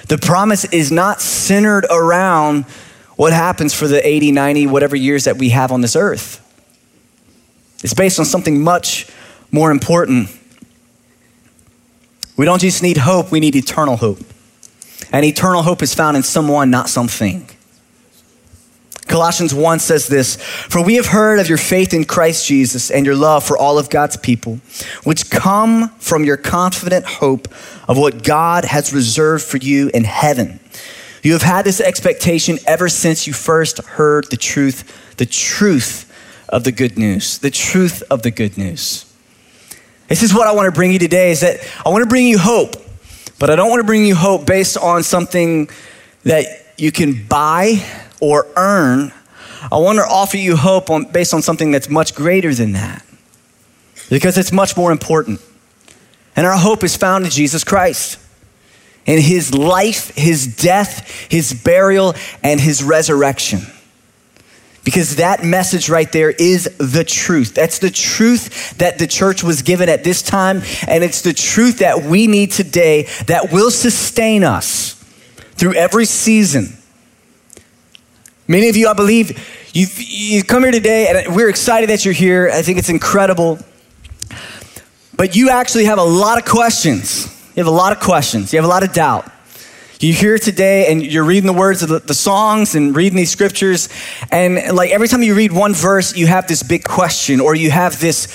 The 0.07 0.17
promise 0.17 0.65
is 0.65 0.91
not 0.91 1.21
centered 1.21 1.85
around 1.89 2.63
what 3.15 3.33
happens 3.33 3.73
for 3.73 3.87
the 3.87 4.05
80, 4.05 4.31
90, 4.31 4.67
whatever 4.67 4.95
years 4.95 5.25
that 5.25 5.37
we 5.37 5.49
have 5.49 5.71
on 5.71 5.81
this 5.81 5.95
earth. 5.95 6.39
It's 7.83 7.93
based 7.93 8.19
on 8.19 8.25
something 8.25 8.63
much 8.63 9.07
more 9.51 9.71
important. 9.71 10.29
We 12.37 12.45
don't 12.45 12.59
just 12.59 12.81
need 12.81 12.97
hope, 12.97 13.31
we 13.31 13.39
need 13.39 13.55
eternal 13.55 13.97
hope. 13.97 14.19
And 15.11 15.25
eternal 15.25 15.61
hope 15.61 15.83
is 15.83 15.93
found 15.93 16.17
in 16.17 16.23
someone, 16.23 16.71
not 16.71 16.89
something. 16.89 17.47
Colossians 19.11 19.53
1 19.53 19.79
says 19.79 20.07
this 20.07 20.37
For 20.37 20.81
we 20.83 20.95
have 20.95 21.07
heard 21.07 21.39
of 21.39 21.49
your 21.49 21.57
faith 21.57 21.93
in 21.93 22.05
Christ 22.05 22.47
Jesus 22.47 22.89
and 22.89 23.05
your 23.05 23.15
love 23.15 23.43
for 23.43 23.57
all 23.57 23.77
of 23.77 23.89
God's 23.89 24.15
people, 24.15 24.61
which 25.03 25.29
come 25.29 25.89
from 25.99 26.23
your 26.23 26.37
confident 26.37 27.05
hope 27.05 27.49
of 27.89 27.97
what 27.97 28.23
God 28.23 28.63
has 28.63 28.93
reserved 28.93 29.43
for 29.43 29.57
you 29.57 29.91
in 29.93 30.05
heaven. 30.05 30.61
You 31.23 31.33
have 31.33 31.41
had 31.41 31.65
this 31.65 31.81
expectation 31.81 32.57
ever 32.65 32.87
since 32.87 33.27
you 33.27 33.33
first 33.33 33.79
heard 33.79 34.31
the 34.31 34.37
truth, 34.37 35.15
the 35.17 35.25
truth 35.25 36.09
of 36.47 36.63
the 36.63 36.71
good 36.71 36.97
news, 36.97 37.37
the 37.37 37.51
truth 37.51 38.01
of 38.09 38.23
the 38.23 38.31
good 38.31 38.57
news. 38.57 39.05
This 40.07 40.23
is 40.23 40.33
what 40.33 40.47
I 40.47 40.53
want 40.53 40.65
to 40.67 40.71
bring 40.71 40.93
you 40.93 40.99
today 40.99 41.31
is 41.31 41.41
that 41.41 41.59
I 41.85 41.89
want 41.89 42.03
to 42.03 42.09
bring 42.09 42.27
you 42.27 42.39
hope, 42.39 42.75
but 43.39 43.49
I 43.49 43.57
don't 43.57 43.69
want 43.69 43.81
to 43.81 43.85
bring 43.85 44.05
you 44.05 44.15
hope 44.15 44.45
based 44.45 44.77
on 44.77 45.03
something 45.03 45.69
that 46.23 46.45
you 46.77 46.91
can 46.91 47.27
buy 47.27 47.83
or 48.21 48.47
earn. 48.55 49.11
I 49.71 49.77
want 49.77 49.97
to 49.97 50.05
offer 50.05 50.37
you 50.37 50.55
hope 50.55 50.89
on, 50.89 51.11
based 51.11 51.33
on 51.33 51.41
something 51.41 51.71
that's 51.71 51.89
much 51.89 52.15
greater 52.15 52.53
than 52.53 52.71
that 52.71 53.05
because 54.11 54.37
it's 54.37 54.51
much 54.51 54.77
more 54.77 54.91
important. 54.91 55.41
And 56.35 56.45
our 56.45 56.57
hope 56.57 56.83
is 56.83 56.95
found 56.95 57.25
in 57.25 57.31
Jesus 57.31 57.63
Christ, 57.63 58.19
in 59.05 59.19
his 59.19 59.53
life, 59.53 60.15
his 60.15 60.55
death, 60.55 61.09
his 61.29 61.53
burial, 61.53 62.13
and 62.43 62.59
his 62.59 62.83
resurrection. 62.83 63.61
Because 64.83 65.17
that 65.17 65.43
message 65.43 65.89
right 65.89 66.11
there 66.11 66.31
is 66.31 66.63
the 66.77 67.03
truth. 67.03 67.53
That's 67.53 67.79
the 67.79 67.91
truth 67.91 68.77
that 68.79 68.99
the 68.99 69.07
church 69.07 69.43
was 69.43 69.61
given 69.61 69.89
at 69.89 70.03
this 70.03 70.21
time, 70.21 70.61
and 70.87 71.03
it's 71.03 71.21
the 71.21 71.33
truth 71.33 71.79
that 71.79 72.03
we 72.03 72.27
need 72.27 72.51
today 72.51 73.07
that 73.27 73.51
will 73.51 73.71
sustain 73.71 74.43
us 74.43 74.93
through 75.53 75.75
every 75.75 76.05
season 76.05 76.80
Many 78.51 78.67
of 78.67 78.75
you, 78.75 78.89
I 78.89 78.93
believe, 78.93 79.29
you 79.73 79.87
you 79.95 80.43
come 80.43 80.63
here 80.63 80.73
today, 80.73 81.07
and 81.07 81.33
we're 81.33 81.47
excited 81.47 81.89
that 81.89 82.03
you're 82.03 82.13
here. 82.13 82.49
I 82.53 82.61
think 82.61 82.79
it's 82.79 82.89
incredible. 82.89 83.59
But 85.15 85.37
you 85.37 85.49
actually 85.49 85.85
have 85.85 85.99
a 85.99 86.03
lot 86.03 86.37
of 86.37 86.43
questions. 86.43 87.27
You 87.55 87.63
have 87.63 87.71
a 87.71 87.77
lot 87.77 87.93
of 87.93 88.01
questions. 88.01 88.51
You 88.51 88.57
have 88.57 88.65
a 88.65 88.67
lot 88.67 88.83
of 88.83 88.91
doubt. 88.91 89.31
You're 90.01 90.17
here 90.17 90.37
today 90.37 90.91
and 90.91 91.01
you're 91.01 91.23
reading 91.23 91.47
the 91.47 91.57
words 91.57 91.81
of 91.81 91.87
the, 91.87 91.99
the, 91.99 92.13
songs 92.13 92.75
and 92.75 92.93
reading 92.93 93.15
these 93.15 93.31
scriptures. 93.31 93.87
And 94.31 94.75
like 94.75 94.91
every 94.91 95.07
time 95.07 95.23
you 95.23 95.33
read 95.33 95.53
one 95.53 95.73
verse, 95.73 96.13
you 96.17 96.27
have 96.27 96.49
this 96.49 96.61
big 96.61 96.83
question, 96.83 97.39
or 97.39 97.55
you 97.55 97.71
have 97.71 98.01
this, 98.01 98.27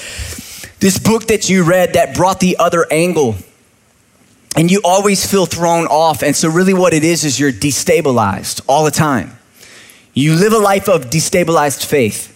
this 0.80 0.98
book 0.98 1.26
that 1.26 1.50
you 1.50 1.62
read 1.62 1.92
that 1.92 2.16
brought 2.16 2.40
the 2.40 2.56
other 2.56 2.86
angle. 2.90 3.34
And 4.56 4.70
you 4.70 4.80
always 4.82 5.30
feel 5.30 5.44
thrown 5.44 5.86
off. 5.88 6.22
And 6.22 6.34
so, 6.34 6.48
really, 6.48 6.72
what 6.72 6.94
it 6.94 7.04
is, 7.04 7.22
is 7.26 7.38
you're 7.38 7.52
destabilized 7.52 8.62
all 8.66 8.86
the 8.86 8.90
time. 8.90 9.35
You 10.16 10.34
live 10.34 10.54
a 10.54 10.58
life 10.58 10.88
of 10.88 11.10
destabilized 11.10 11.84
faith. 11.84 12.32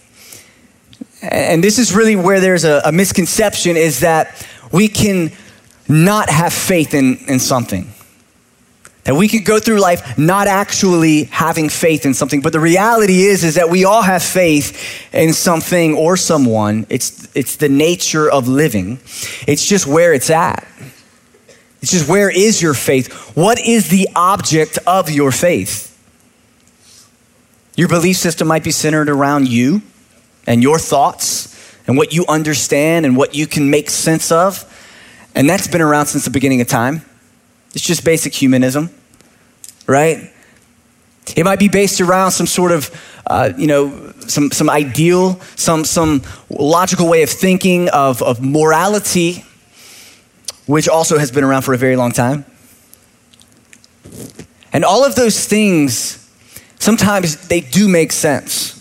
And 1.23 1.63
this 1.63 1.79
is 1.79 1.95
really 1.95 2.15
where 2.15 2.39
there's 2.39 2.63
a, 2.63 2.79
a 2.85 2.91
misconception 2.91 3.75
is 3.75 4.01
that 4.01 4.47
we 4.71 4.87
can 4.87 5.31
not 5.89 6.29
have 6.29 6.53
faith 6.53 6.93
in, 6.93 7.17
in 7.27 7.39
something. 7.39 7.91
That 9.05 9.15
we 9.15 9.27
could 9.27 9.45
go 9.45 9.59
through 9.59 9.79
life 9.79 10.15
not 10.19 10.45
actually 10.45 11.23
having 11.23 11.69
faith 11.69 12.05
in 12.05 12.13
something. 12.13 12.41
But 12.41 12.53
the 12.53 12.59
reality 12.59 13.23
is, 13.23 13.43
is 13.43 13.55
that 13.55 13.71
we 13.71 13.83
all 13.83 14.03
have 14.03 14.21
faith 14.21 15.11
in 15.11 15.33
something 15.33 15.95
or 15.95 16.17
someone. 16.17 16.85
It's, 16.87 17.35
it's 17.35 17.55
the 17.55 17.69
nature 17.69 18.29
of 18.29 18.47
living. 18.47 18.99
It's 19.47 19.65
just 19.65 19.87
where 19.87 20.13
it's 20.13 20.29
at. 20.29 20.67
It's 21.81 21.91
just 21.91 22.07
where 22.07 22.29
is 22.29 22.61
your 22.61 22.75
faith? 22.75 23.11
What 23.35 23.59
is 23.59 23.89
the 23.89 24.07
object 24.15 24.77
of 24.85 25.09
your 25.09 25.31
faith? 25.31 25.90
Your 27.81 27.87
belief 27.87 28.17
system 28.17 28.47
might 28.47 28.63
be 28.63 28.69
centered 28.69 29.09
around 29.09 29.47
you 29.47 29.81
and 30.45 30.61
your 30.61 30.77
thoughts 30.77 31.75
and 31.87 31.97
what 31.97 32.13
you 32.13 32.27
understand 32.29 33.07
and 33.07 33.17
what 33.17 33.33
you 33.33 33.47
can 33.47 33.71
make 33.71 33.89
sense 33.89 34.31
of. 34.31 34.63
And 35.33 35.49
that's 35.49 35.67
been 35.67 35.81
around 35.81 36.05
since 36.05 36.23
the 36.23 36.29
beginning 36.29 36.61
of 36.61 36.67
time. 36.67 37.01
It's 37.73 37.83
just 37.83 38.05
basic 38.05 38.35
humanism, 38.35 38.91
right? 39.87 40.31
It 41.35 41.43
might 41.43 41.57
be 41.57 41.69
based 41.69 41.99
around 42.01 42.29
some 42.33 42.45
sort 42.45 42.71
of, 42.71 42.91
uh, 43.25 43.53
you 43.57 43.65
know, 43.65 44.13
some, 44.27 44.51
some 44.51 44.69
ideal, 44.69 45.41
some, 45.55 45.83
some 45.83 46.21
logical 46.51 47.09
way 47.09 47.23
of 47.23 47.31
thinking 47.31 47.89
of, 47.89 48.21
of 48.21 48.43
morality, 48.43 49.43
which 50.67 50.87
also 50.87 51.17
has 51.17 51.31
been 51.31 51.43
around 51.43 51.63
for 51.63 51.73
a 51.73 51.79
very 51.79 51.95
long 51.95 52.11
time. 52.11 52.45
And 54.71 54.85
all 54.85 55.03
of 55.03 55.15
those 55.15 55.47
things 55.47 56.20
sometimes 56.81 57.47
they 57.47 57.61
do 57.61 57.87
make 57.87 58.11
sense. 58.11 58.77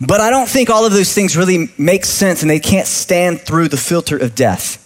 But 0.00 0.20
I 0.20 0.30
don't 0.30 0.48
think 0.48 0.70
all 0.70 0.86
of 0.86 0.92
those 0.92 1.12
things 1.12 1.36
really 1.36 1.68
make 1.76 2.06
sense 2.06 2.40
and 2.40 2.50
they 2.50 2.60
can't 2.60 2.86
stand 2.86 3.42
through 3.42 3.68
the 3.68 3.76
filter 3.76 4.16
of 4.16 4.34
death. 4.34 4.78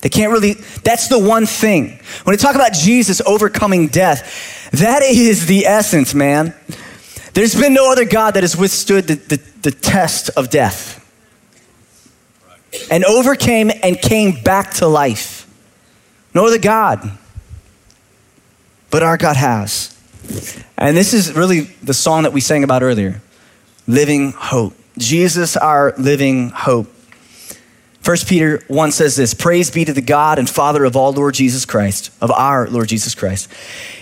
They 0.00 0.08
can't 0.08 0.32
really, 0.32 0.54
that's 0.84 1.08
the 1.08 1.18
one 1.18 1.46
thing. 1.46 1.98
When 2.24 2.32
we 2.32 2.36
talk 2.36 2.54
about 2.54 2.72
Jesus 2.72 3.20
overcoming 3.26 3.88
death, 3.88 4.70
that 4.72 5.02
is 5.02 5.46
the 5.46 5.66
essence, 5.66 6.14
man. 6.14 6.54
There's 7.34 7.54
been 7.54 7.74
no 7.74 7.90
other 7.92 8.04
God 8.04 8.34
that 8.34 8.42
has 8.42 8.56
withstood 8.56 9.08
the, 9.08 9.14
the, 9.16 9.42
the 9.62 9.70
test 9.70 10.30
of 10.30 10.48
death 10.48 11.02
and 12.90 13.04
overcame 13.04 13.70
and 13.82 14.00
came 14.00 14.42
back 14.42 14.74
to 14.74 14.86
life. 14.86 15.46
No 16.34 16.46
other 16.46 16.58
God. 16.58 17.10
But 18.90 19.02
our 19.02 19.16
God 19.16 19.36
has. 19.36 19.95
And 20.76 20.96
this 20.96 21.14
is 21.14 21.32
really 21.32 21.60
the 21.82 21.94
song 21.94 22.24
that 22.24 22.32
we 22.32 22.40
sang 22.40 22.64
about 22.64 22.82
earlier 22.82 23.20
living 23.86 24.32
hope. 24.32 24.74
Jesus, 24.98 25.56
our 25.56 25.94
living 25.98 26.50
hope. 26.50 26.92
1 28.04 28.16
Peter 28.28 28.62
1 28.68 28.92
says 28.92 29.16
this 29.16 29.34
Praise 29.34 29.70
be 29.70 29.84
to 29.84 29.92
the 29.92 30.00
God 30.00 30.38
and 30.38 30.48
Father 30.48 30.84
of 30.84 30.96
all 30.96 31.12
Lord 31.12 31.34
Jesus 31.34 31.64
Christ, 31.64 32.10
of 32.20 32.30
our 32.30 32.68
Lord 32.68 32.88
Jesus 32.88 33.14
Christ. 33.14 33.50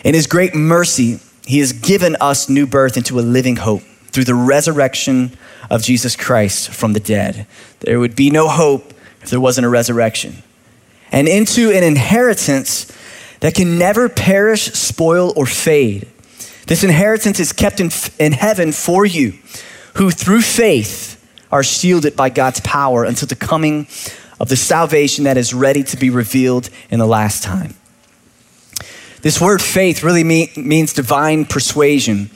In 0.05 0.15
his 0.15 0.27
great 0.27 0.55
mercy, 0.55 1.21
he 1.47 1.59
has 1.61 1.73
given 1.73 2.17
us 2.21 2.49
new 2.49 2.67
birth 2.67 2.97
into 2.97 3.19
a 3.19 3.23
living 3.23 3.57
hope 3.57 3.83
through 4.09 4.25
the 4.25 4.35
resurrection 4.35 5.37
of 5.71 5.83
Jesus 5.83 6.17
Christ 6.17 6.71
from 6.71 6.93
the 6.93 7.01
dead. 7.01 7.47
There 7.81 7.99
would 7.99 8.15
be 8.15 8.31
no 8.31 8.49
hope 8.49 8.93
if 9.23 9.31
there 9.31 9.41
wasn't 9.41 9.67
a 9.67 9.71
resurrection. 9.71 10.43
And 11.11 11.29
into 11.29 11.71
an 11.71 11.83
inheritance 11.83 12.91
that 13.41 13.55
can 13.55 13.79
never 13.79 14.09
perish, 14.09 14.73
spoil, 14.73 15.33
or 15.37 15.47
fade 15.47 16.09
this 16.67 16.85
inheritance 16.85 17.41
is 17.41 17.53
kept 17.53 17.81
in, 17.81 17.91
in 18.19 18.33
heaven 18.33 18.73
for 18.73 19.05
you, 19.05 19.35
who 19.95 20.11
through 20.11 20.43
faith 20.43 21.21
are 21.53 21.63
shielded 21.63 22.17
by 22.17 22.31
God's 22.31 22.61
power 22.61 23.05
until 23.05 23.29
the 23.29 23.37
coming 23.37 23.87
of 24.41 24.49
the 24.49 24.57
salvation 24.57 25.25
that 25.25 25.37
is 25.37 25.55
ready 25.55 25.83
to 25.85 25.97
be 25.97 26.11
revealed 26.11 26.69
in 26.91 26.99
the 26.99 27.07
last 27.07 27.43
time. 27.43 27.75
This 29.23 29.41
word 29.41 29.63
faith 29.63 30.03
really 30.03 30.25
mean, 30.25 30.49
means 30.57 30.93
divine 30.93 31.45
persuasion. 31.47 32.31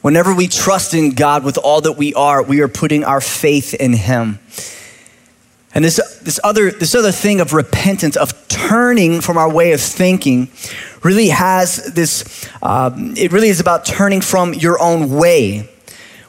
Whenever 0.00 0.34
we 0.34 0.48
trust 0.48 0.94
in 0.94 1.10
God 1.10 1.44
with 1.44 1.56
all 1.58 1.80
that 1.82 1.92
we 1.92 2.14
are, 2.14 2.42
we 2.42 2.60
are 2.62 2.68
putting 2.68 3.04
our 3.04 3.20
faith 3.20 3.74
in 3.74 3.92
Him. 3.92 4.40
And 5.74 5.84
this, 5.84 6.18
this, 6.22 6.40
other, 6.42 6.70
this 6.70 6.94
other 6.94 7.12
thing 7.12 7.40
of 7.40 7.52
repentance, 7.52 8.16
of 8.16 8.41
turning 8.68 9.20
from 9.20 9.38
our 9.38 9.50
way 9.50 9.72
of 9.72 9.80
thinking, 9.80 10.48
really 11.02 11.28
has 11.28 11.92
this, 11.94 12.48
uh, 12.62 12.90
it 13.16 13.32
really 13.32 13.48
is 13.48 13.60
about 13.60 13.84
turning 13.84 14.20
from 14.20 14.54
your 14.54 14.80
own 14.80 15.10
way, 15.10 15.68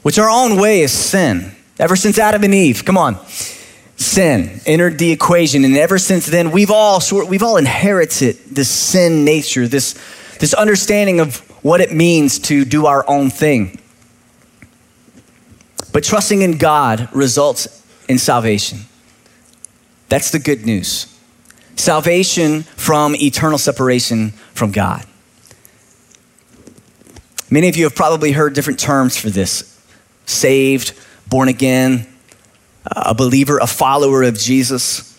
which 0.02 0.18
our 0.18 0.30
own 0.30 0.60
way 0.60 0.82
is 0.82 0.92
sin. 0.92 1.56
Ever 1.80 1.96
since 1.96 2.18
Adam 2.20 2.44
and 2.44 2.54
Eve, 2.54 2.86
come 2.86 2.98
on, 2.98 3.24
sin 3.98 4.62
entered 4.66 4.98
the 4.98 5.12
equation. 5.12 5.64
And 5.64 5.78
ever 5.78 5.98
since 5.98 6.26
then, 6.26 6.52
we've 6.52 6.72
all, 6.72 7.00
sort, 7.00 7.28
we've 7.28 7.44
all 7.44 7.58
inherited 7.58 8.38
this 8.50 8.70
sin 8.70 9.26
nature, 9.26 9.68
this, 9.68 9.94
this 10.40 10.54
understanding 10.54 11.20
of 11.20 11.38
what 11.64 11.82
it 11.82 11.92
means 11.92 12.40
to 12.40 12.66
do 12.66 12.86
our 12.86 13.08
own 13.08 13.30
thing. 13.30 13.80
But 15.92 16.04
trusting 16.04 16.42
in 16.42 16.58
God 16.58 17.08
results 17.14 17.86
in 18.10 18.18
salvation. 18.18 18.80
That's 20.10 20.32
the 20.32 20.40
good 20.40 20.66
news. 20.66 21.13
Salvation 21.76 22.64
from 22.64 23.16
eternal 23.16 23.58
separation 23.58 24.32
from 24.54 24.72
God. 24.72 25.06
Many 27.50 27.70
of 27.70 27.76
you 27.76 27.84
have 27.84 27.96
probably 27.96 28.32
heard 28.32 28.54
different 28.54 28.80
terms 28.80 29.18
for 29.18 29.30
this 29.30 29.70
saved, 30.26 30.94
born 31.28 31.50
again, 31.50 32.08
a 32.86 33.14
believer, 33.14 33.58
a 33.60 33.68
follower 33.68 34.24
of 34.24 34.38
Jesus. 34.38 35.10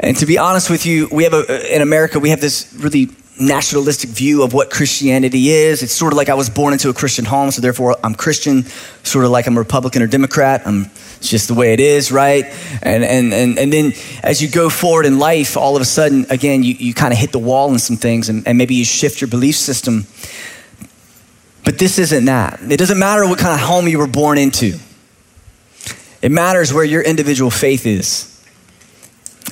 And 0.00 0.16
to 0.18 0.26
be 0.26 0.38
honest 0.38 0.70
with 0.70 0.86
you, 0.86 1.08
we 1.10 1.24
have 1.24 1.34
a, 1.34 1.74
in 1.74 1.82
America, 1.82 2.20
we 2.20 2.30
have 2.30 2.40
this 2.40 2.72
really 2.78 3.08
nationalistic 3.40 4.10
view 4.10 4.42
of 4.42 4.52
what 4.52 4.70
Christianity 4.70 5.50
is. 5.50 5.82
It's 5.82 5.92
sort 5.92 6.12
of 6.12 6.16
like 6.16 6.28
I 6.28 6.34
was 6.34 6.50
born 6.50 6.72
into 6.72 6.88
a 6.88 6.94
Christian 6.94 7.24
home, 7.24 7.50
so 7.50 7.60
therefore 7.60 7.96
I'm 8.02 8.14
Christian, 8.14 8.64
sort 9.02 9.24
of 9.24 9.30
like 9.30 9.46
I'm 9.46 9.56
a 9.56 9.60
Republican 9.60 10.02
or 10.02 10.06
Democrat. 10.06 10.62
I'm, 10.66 10.90
it's 11.16 11.30
just 11.30 11.48
the 11.48 11.54
way 11.54 11.72
it 11.72 11.80
is, 11.80 12.12
right? 12.12 12.44
And, 12.82 13.04
and, 13.04 13.32
and, 13.32 13.58
and 13.58 13.72
then 13.72 13.92
as 14.22 14.42
you 14.42 14.48
go 14.48 14.68
forward 14.68 15.06
in 15.06 15.18
life, 15.18 15.56
all 15.56 15.76
of 15.76 15.82
a 15.82 15.84
sudden, 15.84 16.26
again, 16.30 16.62
you, 16.62 16.74
you 16.74 16.94
kind 16.94 17.12
of 17.12 17.18
hit 17.18 17.32
the 17.32 17.38
wall 17.38 17.72
in 17.72 17.78
some 17.78 17.96
things 17.96 18.28
and, 18.28 18.46
and 18.46 18.58
maybe 18.58 18.74
you 18.74 18.84
shift 18.84 19.20
your 19.20 19.28
belief 19.28 19.56
system. 19.56 20.06
But 21.64 21.78
this 21.78 21.98
isn't 21.98 22.24
that. 22.26 22.60
It 22.70 22.78
doesn't 22.78 22.98
matter 22.98 23.26
what 23.26 23.38
kind 23.38 23.54
of 23.54 23.60
home 23.60 23.88
you 23.88 23.98
were 23.98 24.06
born 24.06 24.38
into. 24.38 24.78
It 26.22 26.32
matters 26.32 26.72
where 26.72 26.84
your 26.84 27.02
individual 27.02 27.50
faith 27.50 27.86
is. 27.86 28.37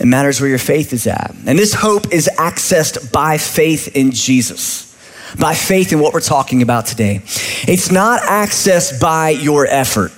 It 0.00 0.06
matters 0.06 0.40
where 0.40 0.50
your 0.50 0.58
faith 0.58 0.92
is 0.92 1.06
at. 1.06 1.34
And 1.46 1.58
this 1.58 1.72
hope 1.72 2.12
is 2.12 2.28
accessed 2.38 3.12
by 3.12 3.38
faith 3.38 3.96
in 3.96 4.10
Jesus, 4.10 4.94
by 5.38 5.54
faith 5.54 5.92
in 5.92 6.00
what 6.00 6.12
we're 6.12 6.20
talking 6.20 6.62
about 6.62 6.86
today. 6.86 7.22
It's 7.66 7.90
not 7.90 8.20
accessed 8.20 9.00
by 9.00 9.30
your 9.30 9.66
effort. 9.66 10.12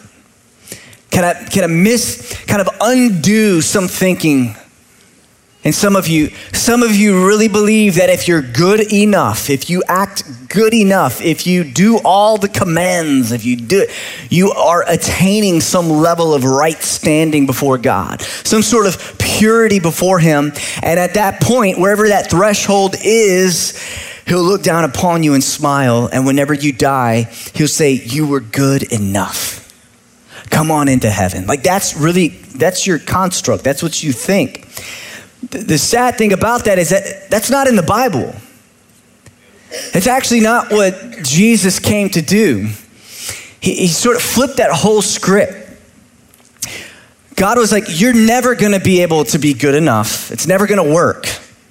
Can 1.11 1.25
I, 1.25 1.35
can 1.35 1.64
I 1.64 1.69
miss, 1.69 2.37
kind 2.47 2.61
of 2.61 2.69
undo 2.81 3.61
some 3.61 3.88
thinking 3.88 4.57
and 5.68 5.74
some 5.74 5.96
of 5.96 6.09
you, 6.09 6.31
some 6.54 6.83
of 6.83 6.96
you 6.96 7.26
really 7.26 7.46
believe 7.46 7.96
that 7.96 8.09
if 8.09 8.26
you're 8.26 8.40
good 8.40 8.90
enough, 8.90 9.50
if 9.50 9.68
you 9.68 9.83
act 9.87 10.48
good 10.48 10.72
enough, 10.72 11.20
if 11.20 11.46
you 11.46 11.62
do 11.62 11.98
all 11.98 12.38
the 12.38 12.48
commands, 12.48 13.33
if 13.33 13.44
you 13.44 13.54
do 13.54 13.83
it, 13.83 13.90
you 14.31 14.50
are 14.52 14.83
attaining 14.88 15.61
some 15.61 15.90
level 15.90 16.33
of 16.33 16.44
right 16.44 16.81
standing 16.81 17.44
before 17.44 17.76
God, 17.76 18.22
some 18.22 18.62
sort 18.62 18.87
of 18.87 19.18
purity 19.18 19.78
before 19.78 20.18
Him. 20.18 20.54
And 20.83 20.98
at 20.98 21.12
that 21.14 21.42
point, 21.42 21.78
wherever 21.78 22.09
that 22.09 22.31
threshold 22.31 22.96
is, 23.04 23.78
He'll 24.26 24.42
look 24.42 24.62
down 24.62 24.85
upon 24.85 25.22
you 25.22 25.35
and 25.35 25.44
smile. 25.44 26.09
And 26.11 26.24
whenever 26.24 26.54
you 26.54 26.72
die, 26.72 27.24
He'll 27.52 27.68
say, 27.68 27.92
You 27.92 28.26
were 28.26 28.40
good 28.40 28.90
enough. 28.90 29.70
Come 30.48 30.70
on 30.70 30.88
into 30.88 31.11
heaven. 31.11 31.46
Like 31.46 31.62
that's 31.62 31.94
really, 31.94 32.28
that's 32.28 32.87
your 32.87 32.98
construct. 32.98 33.64
That's 33.64 33.83
what 33.83 34.02
you 34.02 34.12
think. 34.14 34.58
The 35.50 35.78
sad 35.78 36.18
thing 36.18 36.32
about 36.32 36.64
that 36.64 36.78
is 36.78 36.90
that 36.90 37.30
that's 37.30 37.50
not 37.50 37.66
in 37.66 37.76
the 37.76 37.82
Bible. 37.82 38.34
It's 39.70 40.06
actually 40.06 40.40
not 40.40 40.70
what 40.70 41.22
Jesus 41.22 41.78
came 41.78 42.11
to 42.11 42.22
do. 42.22 42.68
He, 43.61 43.74
he 43.74 43.88
sort 43.88 44.16
of 44.16 44.22
flipped 44.22 44.58
that 44.58 44.70
whole 44.70 45.02
script. 45.02 45.66
God 47.34 47.58
was 47.58 47.72
like, 47.72 47.84
You're 47.88 48.14
never 48.14 48.54
going 48.54 48.72
to 48.72 48.80
be 48.80 49.02
able 49.02 49.24
to 49.26 49.38
be 49.38 49.54
good 49.54 49.74
enough. 49.74 50.30
It's 50.30 50.46
never 50.46 50.66
going 50.66 50.84
to 50.84 50.94
work. 50.94 51.26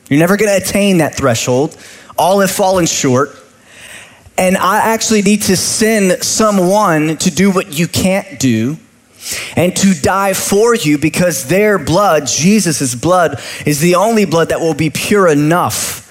You're 0.10 0.20
never 0.20 0.38
going 0.38 0.50
to 0.50 0.64
attain 0.64 1.00
that 1.00 1.16
threshold. 1.16 1.78
All 2.18 2.40
have 2.40 2.52
fallen 2.52 2.86
short. 2.86 3.32
And 4.38 4.56
I 4.56 4.78
actually 4.78 5.24
need 5.24 5.44
to 5.44 5.58
send 5.58 6.24
someone 6.24 7.18
to 7.18 7.32
do 7.32 7.52
what 7.52 7.78
you 7.78 7.88
can't 7.88 8.40
do 8.40 8.78
and 9.56 9.76
to 9.76 9.94
die 9.94 10.34
for 10.34 10.76
you 10.76 10.98
because 10.98 11.48
their 11.48 11.78
blood, 11.78 12.28
Jesus' 12.28 12.96
blood, 12.96 13.42
is 13.66 13.80
the 13.80 13.96
only 13.96 14.26
blood 14.26 14.50
that 14.50 14.60
will 14.60 14.74
be 14.74 14.90
pure 14.90 15.28
enough 15.28 16.04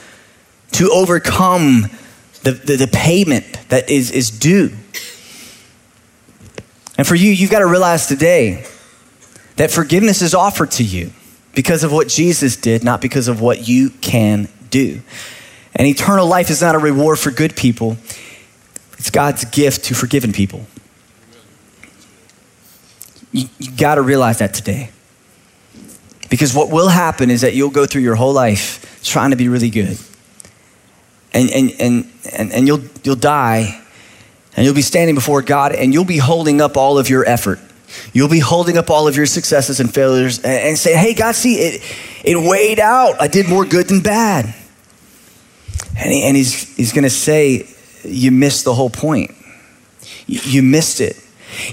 to 0.73 0.91
overcome 0.91 1.87
the, 2.43 2.53
the, 2.53 2.77
the, 2.77 2.87
payment 2.87 3.45
that 3.71 3.91
is, 3.91 4.11
is 4.11 4.31
due. 4.31 4.71
And 6.99 7.07
for 7.07 7.15
you, 7.15 7.31
you've 7.31 7.51
got 7.51 7.61
to 7.61 7.67
realize 7.67 8.07
today 8.07 8.65
that 9.57 9.71
forgiveness 9.71 10.23
is 10.23 10.35
offered 10.35 10.71
to 10.73 10.85
you 10.85 11.13
because 11.55 11.83
of 11.83 11.93
what 11.93 12.09
Jesus 12.09 12.57
did, 12.57 12.85
not 12.85 13.01
because 13.01 13.29
of 13.29 13.41
what 13.41 13.67
you 13.67 13.91
can 13.91 14.49
do. 14.71 15.01
And 15.75 15.87
eternal 15.87 16.27
life 16.27 16.51
is 16.51 16.61
not 16.63 16.75
a 16.75 16.79
reward 16.79 17.19
for 17.19 17.31
good 17.31 17.57
people, 17.57 17.97
it's 18.99 19.11
God's 19.11 19.45
gift 19.47 19.85
to 19.87 19.95
forgiven 19.95 20.33
people. 20.33 20.67
You, 23.37 23.49
you 23.59 23.71
got 23.71 23.97
to 23.97 24.03
realize 24.03 24.39
that 24.39 24.55
today. 24.55 24.89
Because 26.31 26.55
what 26.55 26.71
will 26.71 26.89
happen 26.89 27.31
is 27.31 27.43
that 27.43 27.55
you'll 27.55 27.69
go 27.69 27.85
through 27.85 28.01
your 28.01 28.15
whole 28.15 28.33
life 28.33 29.03
trying 29.05 29.31
to 29.31 29.37
be 29.37 29.51
really 29.51 29.69
good. 29.69 29.99
And, 31.35 31.51
and, 31.51 31.73
and, 31.79 32.13
and, 32.33 32.53
and 32.53 32.67
you'll, 32.67 32.81
you'll 33.05 33.15
die, 33.15 33.79
and 34.57 34.65
you'll 34.65 34.75
be 34.75 34.81
standing 34.81 35.15
before 35.15 35.43
God, 35.43 35.73
and 35.73 35.93
you'll 35.93 36.07
be 36.07 36.17
holding 36.17 36.63
up 36.63 36.79
all 36.79 36.99
of 36.99 37.11
your 37.11 37.29
effort. 37.29 37.61
You'll 38.15 38.31
be 38.31 38.39
holding 38.39 38.79
up 38.79 38.89
all 38.89 39.07
of 39.07 39.17
your 39.17 39.27
successes 39.27 39.81
and 39.81 39.93
failures 39.93 40.39
and, 40.39 40.69
and 40.69 40.79
say, 40.79 40.97
hey, 40.97 41.13
God, 41.13 41.35
see, 41.35 41.57
it, 41.57 41.83
it 42.25 42.37
weighed 42.37 42.81
out. 42.81 43.21
I 43.21 43.29
did 43.29 43.51
more 43.51 43.67
good 43.67 43.89
than 43.89 44.01
bad. 44.01 44.47
And, 45.99 46.11
he, 46.11 46.23
and 46.23 46.35
he's, 46.35 46.75
he's 46.75 46.93
going 46.95 47.05
to 47.05 47.11
say, 47.11 47.69
you 48.03 48.31
missed 48.31 48.65
the 48.65 48.73
whole 48.73 48.91
point. 48.91 49.33
You, 50.27 50.41
you 50.43 50.63
missed 50.63 51.03
it. 51.03 51.23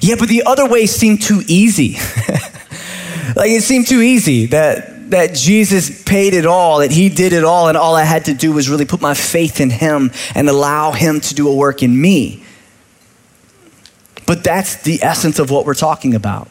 Yeah, 0.01 0.15
but 0.17 0.29
the 0.29 0.43
other 0.45 0.67
way 0.67 0.85
seemed 0.85 1.21
too 1.21 1.41
easy. 1.47 1.93
like 3.35 3.51
it 3.51 3.63
seemed 3.63 3.87
too 3.87 4.01
easy 4.01 4.47
that, 4.47 5.09
that 5.11 5.35
Jesus 5.35 6.03
paid 6.03 6.33
it 6.33 6.45
all, 6.45 6.79
that 6.79 6.91
he 6.91 7.09
did 7.09 7.33
it 7.33 7.43
all, 7.43 7.67
and 7.67 7.77
all 7.77 7.95
I 7.95 8.03
had 8.03 8.25
to 8.25 8.33
do 8.33 8.51
was 8.51 8.69
really 8.69 8.85
put 8.85 9.01
my 9.01 9.13
faith 9.13 9.59
in 9.59 9.69
him 9.69 10.11
and 10.35 10.49
allow 10.49 10.91
him 10.91 11.19
to 11.21 11.35
do 11.35 11.49
a 11.49 11.55
work 11.55 11.83
in 11.83 11.99
me. 11.99 12.43
But 14.25 14.43
that's 14.43 14.83
the 14.83 15.03
essence 15.03 15.39
of 15.39 15.49
what 15.49 15.65
we're 15.65 15.73
talking 15.73 16.15
about. 16.15 16.49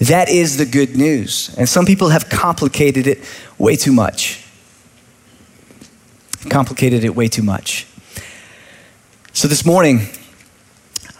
That 0.00 0.28
is 0.28 0.56
the 0.56 0.66
good 0.66 0.96
news. 0.96 1.54
And 1.56 1.68
some 1.68 1.86
people 1.86 2.10
have 2.10 2.28
complicated 2.28 3.06
it 3.06 3.20
way 3.58 3.76
too 3.76 3.92
much. 3.92 4.44
Complicated 6.48 7.04
it 7.04 7.14
way 7.14 7.28
too 7.28 7.42
much. 7.42 7.86
So 9.32 9.48
this 9.48 9.64
morning, 9.64 10.08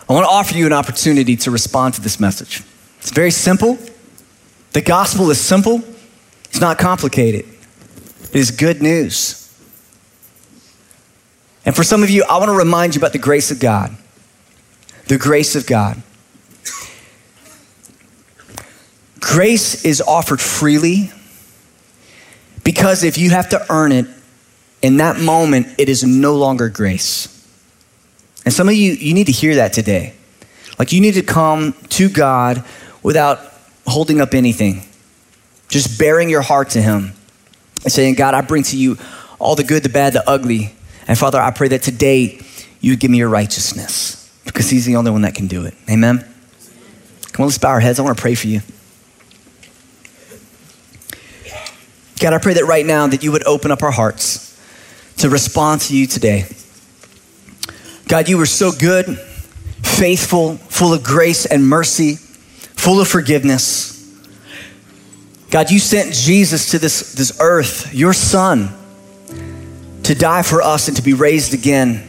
I 0.09 0.13
want 0.15 0.25
to 0.25 0.31
offer 0.31 0.57
you 0.57 0.67
an 0.67 0.73
opportunity 0.73 1.37
to 1.37 1.51
respond 1.51 1.95
to 1.95 2.01
this 2.01 2.19
message. 2.19 2.63
It's 2.99 3.11
very 3.11 3.31
simple. 3.31 3.79
The 4.73 4.81
gospel 4.81 5.31
is 5.31 5.41
simple, 5.41 5.83
it's 6.45 6.61
not 6.61 6.79
complicated. 6.79 7.47
It 8.31 8.37
is 8.37 8.51
good 8.51 8.83
news. 8.83 9.45
And 11.65 11.77
for 11.77 11.83
some 11.83 12.03
of 12.03 12.11
you, 12.11 12.25
I 12.29 12.39
want 12.39 12.49
to 12.49 12.57
remind 12.57 12.95
you 12.95 13.01
about 13.01 13.13
the 13.13 13.19
grace 13.19 13.51
of 13.51 13.61
God. 13.61 13.97
The 15.07 15.19
grace 15.19 15.55
of 15.57 15.67
God. 15.67 16.03
Grace 19.21 19.85
is 19.85 20.01
offered 20.01 20.41
freely 20.41 21.11
because 22.65 23.05
if 23.05 23.19
you 23.19 23.31
have 23.31 23.51
to 23.51 23.65
earn 23.71 23.93
it, 23.93 24.07
in 24.81 24.99
that 24.99 25.21
moment, 25.21 25.67
it 25.79 25.89
is 25.89 26.05
no 26.05 26.37
longer 26.37 26.69
grace. 26.69 27.38
And 28.45 28.55
some 28.55 28.69
of 28.69 28.75
you, 28.75 28.93
you 28.93 29.15
need 29.15 29.27
to 29.27 29.33
hear 29.33 29.57
that 29.57 29.73
today. 29.73 30.15
Like 30.79 30.93
you 30.93 31.01
need 31.01 31.15
to 31.15 31.23
come 31.23 31.75
to 31.91 32.09
God 32.09 32.65
without 33.03 33.41
holding 33.87 34.21
up 34.21 34.35
anything, 34.35 34.83
just 35.69 35.99
bearing 35.99 36.29
your 36.29 36.43
heart 36.43 36.71
to 36.71 36.83
Him 36.83 37.13
and 37.85 37.93
saying, 37.93 38.15
God, 38.15 38.35
I 38.35 38.41
bring 38.41 38.63
to 38.65 38.77
you 38.77 38.97
all 39.39 39.55
the 39.55 39.65
good, 39.65 39.83
the 39.83 39.89
bad, 39.89 40.13
the 40.13 40.29
ugly. 40.29 40.75
And 41.07 41.19
Father, 41.19 41.41
I 41.41 41.51
pray 41.51 41.69
that 41.69 41.83
today 41.83 42.41
you 42.81 42.93
would 42.93 43.01
give 43.01 43.11
me 43.11 43.19
your 43.19 43.29
righteousness 43.29 44.31
because 44.45 44.71
He's 44.71 44.85
the 44.85 44.97
only 44.97 45.11
one 45.11 45.23
that 45.23 45.35
can 45.35 45.47
do 45.47 45.65
it. 45.65 45.75
Amen. 45.91 46.19
Come 47.33 47.45
on, 47.45 47.49
let's 47.49 47.59
bow 47.59 47.71
our 47.71 47.81
heads. 47.81 47.99
I 47.99 48.03
want 48.03 48.17
to 48.17 48.21
pray 48.21 48.35
for 48.35 48.47
you. 48.47 48.61
God, 52.21 52.33
I 52.33 52.39
pray 52.39 52.55
that 52.55 52.65
right 52.65 52.85
now 52.85 53.07
that 53.07 53.23
you 53.23 53.31
would 53.31 53.47
open 53.47 53.71
up 53.71 53.83
our 53.83 53.93
hearts 53.93 54.59
to 55.19 55.29
respond 55.29 55.83
to 55.83 55.97
you 55.97 56.07
today. 56.07 56.47
God, 58.09 58.27
you 58.31 58.39
were 58.39 58.47
so 58.47 58.73
good, 58.73 59.19
faithful, 59.83 60.57
full 60.57 60.95
of 60.95 61.05
grace 61.05 61.45
and 61.45 61.69
mercy, 61.69 62.15
full 62.15 63.03
of 63.03 63.07
forgiveness. 63.07 63.95
God, 65.51 65.71
you 65.71 65.79
sent 65.79 66.15
Jesus 66.15 66.71
to 66.71 66.79
this, 66.79 67.13
this 67.13 67.39
earth, 67.39 67.93
your 67.95 68.15
son, 68.15 68.71
to 70.05 70.15
die 70.15 70.43
for 70.43 70.63
us 70.63 70.89
and 70.89 70.97
to 70.97 71.03
be 71.03 71.13
raised 71.13 71.53
again. 71.53 72.03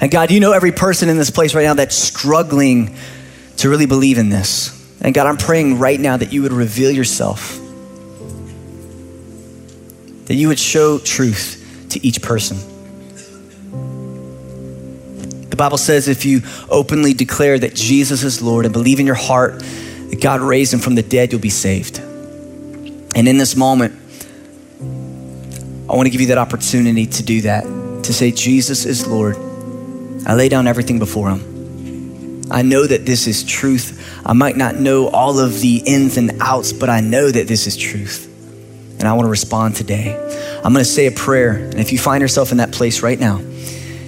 And 0.00 0.10
God, 0.10 0.32
you 0.32 0.40
know 0.40 0.50
every 0.50 0.72
person 0.72 1.08
in 1.08 1.16
this 1.16 1.30
place 1.30 1.54
right 1.54 1.62
now 1.62 1.74
that's 1.74 1.94
struggling 1.94 2.96
to 3.58 3.68
really 3.68 3.86
believe 3.86 4.18
in 4.18 4.30
this. 4.30 4.72
And 5.00 5.14
God, 5.14 5.28
I'm 5.28 5.36
praying 5.36 5.78
right 5.78 5.98
now 5.98 6.16
that 6.16 6.32
you 6.32 6.42
would 6.42 6.52
reveal 6.52 6.90
yourself, 6.90 7.56
that 10.26 10.34
you 10.34 10.48
would 10.48 10.58
show 10.58 10.98
truth 10.98 11.86
to 11.90 12.04
each 12.04 12.20
person. 12.20 12.73
The 15.54 15.58
Bible 15.58 15.78
says 15.78 16.08
if 16.08 16.24
you 16.24 16.42
openly 16.68 17.14
declare 17.14 17.56
that 17.56 17.76
Jesus 17.76 18.24
is 18.24 18.42
Lord 18.42 18.64
and 18.64 18.72
believe 18.72 18.98
in 18.98 19.06
your 19.06 19.14
heart 19.14 19.60
that 19.60 20.20
God 20.20 20.40
raised 20.40 20.74
him 20.74 20.80
from 20.80 20.96
the 20.96 21.02
dead, 21.04 21.30
you'll 21.30 21.40
be 21.40 21.48
saved. 21.48 21.98
And 21.98 23.28
in 23.28 23.38
this 23.38 23.54
moment, 23.54 23.94
I 25.88 25.94
want 25.94 26.06
to 26.06 26.10
give 26.10 26.20
you 26.20 26.26
that 26.26 26.38
opportunity 26.38 27.06
to 27.06 27.22
do 27.22 27.42
that, 27.42 27.62
to 28.02 28.12
say, 28.12 28.32
Jesus 28.32 28.84
is 28.84 29.06
Lord. 29.06 29.36
I 30.26 30.34
lay 30.34 30.48
down 30.48 30.66
everything 30.66 30.98
before 30.98 31.30
him. 31.30 32.50
I 32.50 32.62
know 32.62 32.84
that 32.84 33.06
this 33.06 33.28
is 33.28 33.44
truth. 33.44 34.20
I 34.26 34.32
might 34.32 34.56
not 34.56 34.74
know 34.74 35.06
all 35.06 35.38
of 35.38 35.60
the 35.60 35.84
ins 35.86 36.16
and 36.16 36.32
outs, 36.40 36.72
but 36.72 36.90
I 36.90 36.98
know 36.98 37.30
that 37.30 37.46
this 37.46 37.68
is 37.68 37.76
truth. 37.76 38.26
And 38.98 39.06
I 39.06 39.12
want 39.12 39.26
to 39.26 39.30
respond 39.30 39.76
today. 39.76 40.16
I'm 40.64 40.72
going 40.72 40.84
to 40.84 40.90
say 40.90 41.06
a 41.06 41.12
prayer. 41.12 41.52
And 41.52 41.78
if 41.78 41.92
you 41.92 41.98
find 42.00 42.22
yourself 42.22 42.50
in 42.50 42.56
that 42.56 42.72
place 42.72 43.02
right 43.02 43.20
now, 43.20 43.40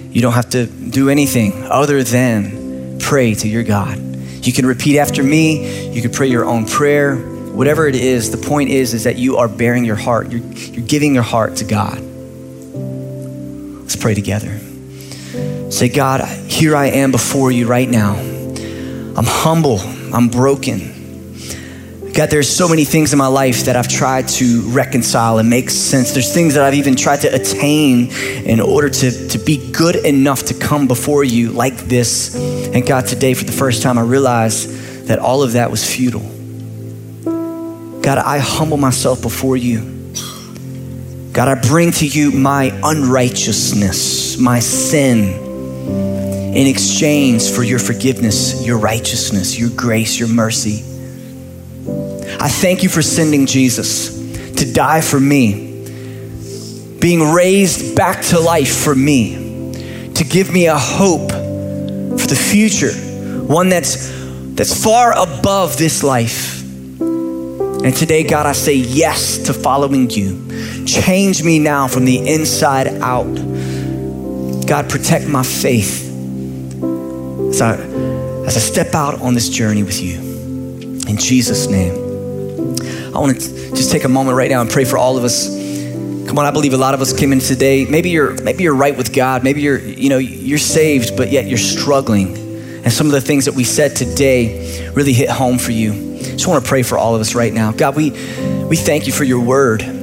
you 0.09 0.21
don't 0.21 0.33
have 0.33 0.49
to 0.51 0.65
do 0.65 1.09
anything 1.09 1.63
other 1.65 2.03
than 2.03 2.99
pray 2.99 3.33
to 3.35 3.47
your 3.47 3.63
God. 3.63 3.97
You 3.97 4.53
can 4.53 4.65
repeat 4.65 4.97
after 4.97 5.23
me. 5.23 5.89
You 5.91 6.01
can 6.01 6.11
pray 6.11 6.27
your 6.27 6.45
own 6.45 6.65
prayer. 6.65 7.15
Whatever 7.15 7.87
it 7.87 7.95
is, 7.95 8.31
the 8.31 8.37
point 8.37 8.69
is, 8.69 8.93
is 8.93 9.03
that 9.03 9.17
you 9.17 9.37
are 9.37 9.47
baring 9.47 9.83
your 9.83 9.95
heart. 9.95 10.31
You're, 10.31 10.41
you're 10.41 10.85
giving 10.85 11.13
your 11.13 11.23
heart 11.23 11.57
to 11.57 11.65
God. 11.65 11.99
Let's 13.81 13.95
pray 13.95 14.13
together. 14.13 14.59
Say, 15.71 15.89
God, 15.89 16.21
here 16.49 16.75
I 16.75 16.87
am 16.87 17.11
before 17.11 17.51
you 17.51 17.67
right 17.67 17.89
now. 17.89 18.15
I'm 18.15 19.25
humble. 19.25 19.79
I'm 20.13 20.29
broken. 20.29 20.96
God, 22.17 22.31
there's 22.31 22.49
so 22.49 22.67
many 22.67 22.83
things 22.83 23.13
in 23.13 23.19
my 23.19 23.27
life 23.27 23.65
that 23.65 23.75
I've 23.75 23.87
tried 23.87 24.27
to 24.29 24.61
reconcile 24.71 25.37
and 25.37 25.51
make 25.51 25.69
sense. 25.69 26.13
There's 26.13 26.33
things 26.33 26.55
that 26.55 26.63
I've 26.63 26.73
even 26.73 26.95
tried 26.95 27.21
to 27.21 27.27
attain 27.27 28.11
in 28.11 28.59
order 28.59 28.89
to, 28.89 29.27
to 29.27 29.37
be 29.37 29.71
good 29.71 29.95
enough 29.97 30.45
to 30.45 30.55
come 30.55 30.87
before 30.87 31.23
you 31.23 31.51
like 31.51 31.75
this. 31.75 32.35
And 32.35 32.87
God, 32.87 33.05
today, 33.05 33.35
for 33.35 33.43
the 33.43 33.51
first 33.51 33.83
time, 33.83 33.99
I 33.99 34.01
realized 34.01 35.05
that 35.09 35.19
all 35.19 35.43
of 35.43 35.51
that 35.51 35.69
was 35.69 35.85
futile. 35.85 36.27
God, 38.01 38.17
I 38.17 38.39
humble 38.39 38.77
myself 38.77 39.21
before 39.21 39.55
you. 39.55 39.81
God, 41.33 41.49
I 41.49 41.53
bring 41.69 41.91
to 41.91 42.07
you 42.07 42.31
my 42.31 42.71
unrighteousness, 42.83 44.39
my 44.39 44.59
sin, 44.59 46.55
in 46.55 46.65
exchange 46.65 47.51
for 47.51 47.61
your 47.61 47.77
forgiveness, 47.77 48.65
your 48.65 48.79
righteousness, 48.79 49.59
your 49.59 49.69
grace, 49.69 50.17
your 50.17 50.29
mercy. 50.29 50.96
I 52.39 52.49
thank 52.49 52.83
you 52.83 52.89
for 52.89 53.01
sending 53.01 53.45
Jesus 53.47 54.15
to 54.57 54.71
die 54.71 55.01
for 55.01 55.19
me, 55.19 55.87
being 56.99 57.31
raised 57.31 57.95
back 57.95 58.23
to 58.25 58.39
life 58.39 58.83
for 58.83 58.93
me, 58.93 59.73
to 60.13 60.23
give 60.23 60.51
me 60.51 60.67
a 60.67 60.77
hope 60.77 61.31
for 61.31 62.27
the 62.27 62.35
future, 62.35 62.91
one 62.91 63.69
that's, 63.69 64.11
that's 64.55 64.83
far 64.83 65.17
above 65.17 65.77
this 65.77 66.03
life. 66.03 66.61
And 67.01 67.95
today, 67.95 68.23
God, 68.23 68.45
I 68.45 68.51
say 68.53 68.75
yes 68.75 69.37
to 69.39 69.53
following 69.53 70.09
you. 70.09 70.85
Change 70.85 71.43
me 71.43 71.59
now 71.59 71.87
from 71.87 72.05
the 72.05 72.17
inside 72.17 72.87
out. 73.01 73.33
God, 74.67 74.89
protect 74.89 75.27
my 75.27 75.43
faith 75.43 76.03
as 77.49 77.61
I, 77.61 77.75
as 78.45 78.57
I 78.57 78.59
step 78.59 78.93
out 78.93 79.21
on 79.21 79.33
this 79.33 79.49
journey 79.49 79.83
with 79.83 80.01
you. 80.01 80.19
In 81.07 81.17
Jesus' 81.17 81.67
name. 81.67 82.06
I 82.57 83.19
want 83.19 83.39
to 83.39 83.69
just 83.71 83.91
take 83.91 84.03
a 84.03 84.09
moment 84.09 84.37
right 84.37 84.49
now 84.49 84.61
and 84.61 84.69
pray 84.69 84.85
for 84.85 84.97
all 84.97 85.17
of 85.17 85.23
us. 85.23 85.47
Come 86.27 86.37
on, 86.37 86.45
I 86.45 86.51
believe 86.51 86.73
a 86.73 86.77
lot 86.77 86.93
of 86.93 87.01
us 87.01 87.13
came 87.13 87.31
in 87.31 87.39
today. 87.39 87.85
Maybe 87.85 88.09
you're 88.09 88.33
maybe 88.43 88.63
you're 88.63 88.75
right 88.75 88.95
with 88.95 89.13
God. 89.13 89.43
Maybe 89.43 89.61
you're 89.61 89.79
you 89.79 90.09
know 90.09 90.17
you're 90.17 90.57
saved, 90.57 91.15
but 91.15 91.31
yet 91.31 91.45
you're 91.45 91.57
struggling. 91.57 92.35
And 92.83 92.91
some 92.91 93.07
of 93.07 93.13
the 93.13 93.21
things 93.21 93.45
that 93.45 93.53
we 93.53 93.63
said 93.63 93.95
today 93.95 94.89
really 94.91 95.13
hit 95.13 95.29
home 95.29 95.57
for 95.57 95.71
you. 95.71 96.17
Just 96.17 96.47
want 96.47 96.63
to 96.63 96.69
pray 96.69 96.83
for 96.83 96.97
all 96.97 97.15
of 97.15 97.21
us 97.21 97.35
right 97.35 97.53
now. 97.53 97.71
God, 97.71 97.95
we 97.95 98.11
we 98.65 98.75
thank 98.75 99.07
you 99.07 99.13
for 99.13 99.23
your 99.23 99.41
word 99.41 99.96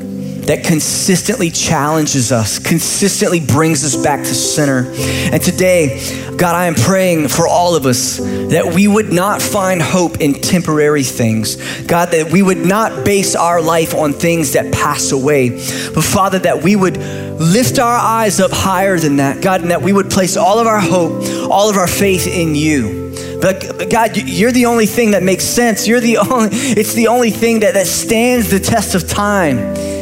that 0.47 0.65
consistently 0.65 1.51
challenges 1.51 2.33
us, 2.33 2.59
consistently 2.59 3.41
brings 3.41 3.85
us 3.85 3.97
back 3.97 4.21
to 4.21 4.35
center. 4.35 4.93
And 5.33 5.43
today, 5.43 5.99
God, 6.37 6.55
I 6.55 6.67
am 6.67 6.75
praying 6.75 7.29
for 7.29 7.47
all 7.47 7.75
of 7.75 7.87
us 7.87 8.19
that 8.19 8.73
we 8.75 8.87
would 8.87 9.13
not 9.13 9.41
find 9.41 9.81
hope 9.81 10.21
in 10.21 10.35
temporary 10.35 11.03
things. 11.03 11.57
God, 11.83 12.11
that 12.11 12.31
we 12.31 12.43
would 12.43 12.59
not 12.59 13.05
base 13.05 13.35
our 13.35 13.63
life 13.63 13.95
on 13.95 14.13
things 14.13 14.53
that 14.53 14.73
pass 14.73 15.13
away. 15.13 15.51
But 15.51 16.05
Father, 16.05 16.39
that 16.41 16.63
we 16.63 16.77
would 16.77 16.97
lift 16.97 17.79
our 17.79 17.97
eyes 17.97 18.41
up 18.41 18.51
higher 18.53 18.99
than 18.99 19.17
that. 19.17 19.43
God, 19.43 19.63
and 19.63 19.71
that 19.71 19.83
we 19.83 19.93
would 19.93 20.11
place 20.11 20.37
all 20.37 20.59
of 20.59 20.67
our 20.67 20.81
hope, 20.81 21.25
all 21.51 21.71
of 21.71 21.77
our 21.77 21.87
faith 21.87 22.27
in 22.27 22.55
you. 22.55 23.03
But 23.41 23.91
God, 23.91 24.17
you're 24.17 24.53
the 24.53 24.67
only 24.67 24.87
thing 24.87 25.13
that 25.13 25.23
makes 25.23 25.45
sense. 25.45 25.87
You're 25.87 26.01
the 26.01 26.19
only, 26.31 26.51
it's 26.53 26.95
the 26.95 27.09
only 27.09 27.31
thing 27.31 27.61
that, 27.61 27.75
that 27.75 27.87
stands 27.87 28.51
the 28.51 28.61
test 28.61 28.95
of 28.95 29.09
time 29.09 29.94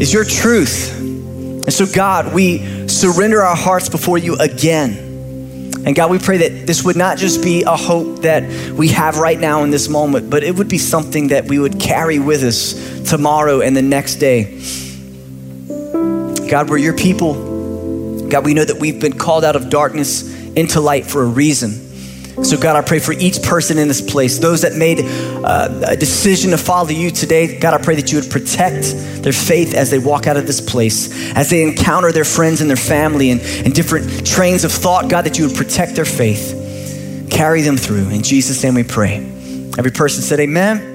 is 0.00 0.12
your 0.12 0.24
truth. 0.24 0.98
And 1.00 1.72
so, 1.72 1.86
God, 1.86 2.34
we 2.34 2.88
surrender 2.88 3.42
our 3.42 3.56
hearts 3.56 3.88
before 3.88 4.18
you 4.18 4.36
again. 4.36 5.72
And 5.86 5.94
God, 5.94 6.10
we 6.10 6.18
pray 6.18 6.38
that 6.38 6.66
this 6.66 6.82
would 6.84 6.96
not 6.96 7.18
just 7.18 7.42
be 7.42 7.62
a 7.62 7.76
hope 7.76 8.22
that 8.22 8.42
we 8.72 8.88
have 8.88 9.18
right 9.18 9.38
now 9.38 9.64
in 9.64 9.70
this 9.70 9.88
moment, 9.88 10.30
but 10.30 10.42
it 10.42 10.54
would 10.56 10.68
be 10.68 10.78
something 10.78 11.28
that 11.28 11.44
we 11.44 11.58
would 11.58 11.78
carry 11.78 12.18
with 12.18 12.42
us 12.42 13.08
tomorrow 13.08 13.60
and 13.60 13.76
the 13.76 13.82
next 13.82 14.16
day. 14.16 14.60
God, 16.48 16.70
we're 16.70 16.78
your 16.78 16.96
people. 16.96 18.28
God, 18.28 18.44
we 18.44 18.54
know 18.54 18.64
that 18.64 18.78
we've 18.78 19.00
been 19.00 19.18
called 19.18 19.44
out 19.44 19.56
of 19.56 19.68
darkness 19.70 20.34
into 20.54 20.80
light 20.80 21.06
for 21.06 21.22
a 21.22 21.26
reason. 21.26 21.83
So, 22.42 22.58
God, 22.58 22.74
I 22.74 22.82
pray 22.82 22.98
for 22.98 23.12
each 23.12 23.42
person 23.42 23.78
in 23.78 23.86
this 23.86 24.00
place, 24.00 24.38
those 24.38 24.62
that 24.62 24.74
made 24.74 25.00
uh, 25.02 25.82
a 25.86 25.96
decision 25.96 26.50
to 26.50 26.58
follow 26.58 26.88
you 26.88 27.12
today. 27.12 27.58
God, 27.60 27.74
I 27.74 27.82
pray 27.82 27.94
that 27.94 28.10
you 28.10 28.20
would 28.20 28.30
protect 28.30 28.82
their 29.22 29.32
faith 29.32 29.72
as 29.72 29.90
they 29.90 30.00
walk 30.00 30.26
out 30.26 30.36
of 30.36 30.46
this 30.46 30.60
place, 30.60 31.32
as 31.36 31.48
they 31.48 31.62
encounter 31.62 32.10
their 32.10 32.24
friends 32.24 32.60
and 32.60 32.68
their 32.68 32.76
family 32.76 33.30
and, 33.30 33.40
and 33.40 33.72
different 33.72 34.26
trains 34.26 34.64
of 34.64 34.72
thought. 34.72 35.08
God, 35.08 35.26
that 35.26 35.38
you 35.38 35.46
would 35.46 35.56
protect 35.56 35.94
their 35.94 36.04
faith, 36.04 37.28
carry 37.30 37.62
them 37.62 37.76
through. 37.76 38.08
In 38.08 38.22
Jesus' 38.22 38.62
name 38.64 38.74
we 38.74 38.82
pray. 38.82 39.18
Every 39.78 39.92
person 39.92 40.22
said, 40.22 40.40
Amen. 40.40 40.93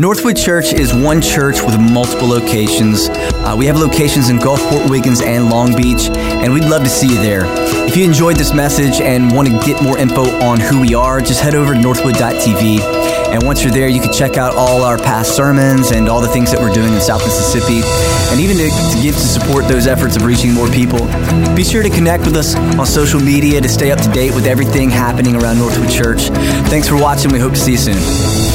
Northwood 0.00 0.34
Church 0.38 0.72
is 0.72 0.94
one 0.94 1.20
church 1.20 1.60
with 1.60 1.78
multiple 1.78 2.26
locations. 2.26 3.10
Uh, 3.10 3.54
we 3.58 3.66
have 3.66 3.76
locations 3.76 4.30
in 4.30 4.38
Gulfport, 4.38 4.88
Wiggins, 4.88 5.20
and 5.20 5.50
Long 5.50 5.76
Beach, 5.76 6.08
and 6.16 6.54
we'd 6.54 6.64
love 6.64 6.82
to 6.84 6.88
see 6.88 7.08
you 7.08 7.16
there. 7.16 7.42
If 7.86 7.98
you 7.98 8.06
enjoyed 8.06 8.36
this 8.36 8.54
message 8.54 9.02
and 9.02 9.30
want 9.30 9.48
to 9.48 9.60
get 9.62 9.82
more 9.82 9.98
info 9.98 10.22
on 10.40 10.58
who 10.58 10.80
we 10.80 10.94
are, 10.94 11.20
just 11.20 11.42
head 11.42 11.54
over 11.54 11.74
to 11.74 11.78
northwood.tv. 11.78 12.80
And 13.30 13.44
once 13.44 13.62
you're 13.62 13.72
there, 13.72 13.88
you 13.88 14.00
can 14.00 14.10
check 14.10 14.38
out 14.38 14.54
all 14.54 14.84
our 14.84 14.96
past 14.96 15.36
sermons 15.36 15.90
and 15.90 16.08
all 16.08 16.22
the 16.22 16.28
things 16.28 16.50
that 16.50 16.60
we're 16.60 16.72
doing 16.72 16.94
in 16.94 17.00
South 17.02 17.22
Mississippi, 17.22 17.82
and 18.32 18.40
even 18.40 18.56
to, 18.56 18.70
to 18.70 19.02
give 19.02 19.16
to 19.16 19.20
support 19.20 19.68
those 19.68 19.86
efforts 19.86 20.16
of 20.16 20.24
reaching 20.24 20.54
more 20.54 20.68
people. 20.68 21.00
Be 21.54 21.62
sure 21.62 21.82
to 21.82 21.90
connect 21.90 22.24
with 22.24 22.36
us 22.36 22.54
on 22.56 22.86
social 22.86 23.20
media 23.20 23.60
to 23.60 23.68
stay 23.68 23.90
up 23.90 24.00
to 24.00 24.08
date 24.12 24.34
with 24.34 24.46
everything 24.46 24.88
happening 24.88 25.36
around 25.36 25.58
Northwood 25.58 25.90
Church. 25.90 26.28
Thanks 26.70 26.88
for 26.88 26.96
watching. 26.96 27.30
We 27.32 27.38
hope 27.38 27.52
to 27.52 27.60
see 27.60 27.72
you 27.72 27.76
soon. 27.76 28.49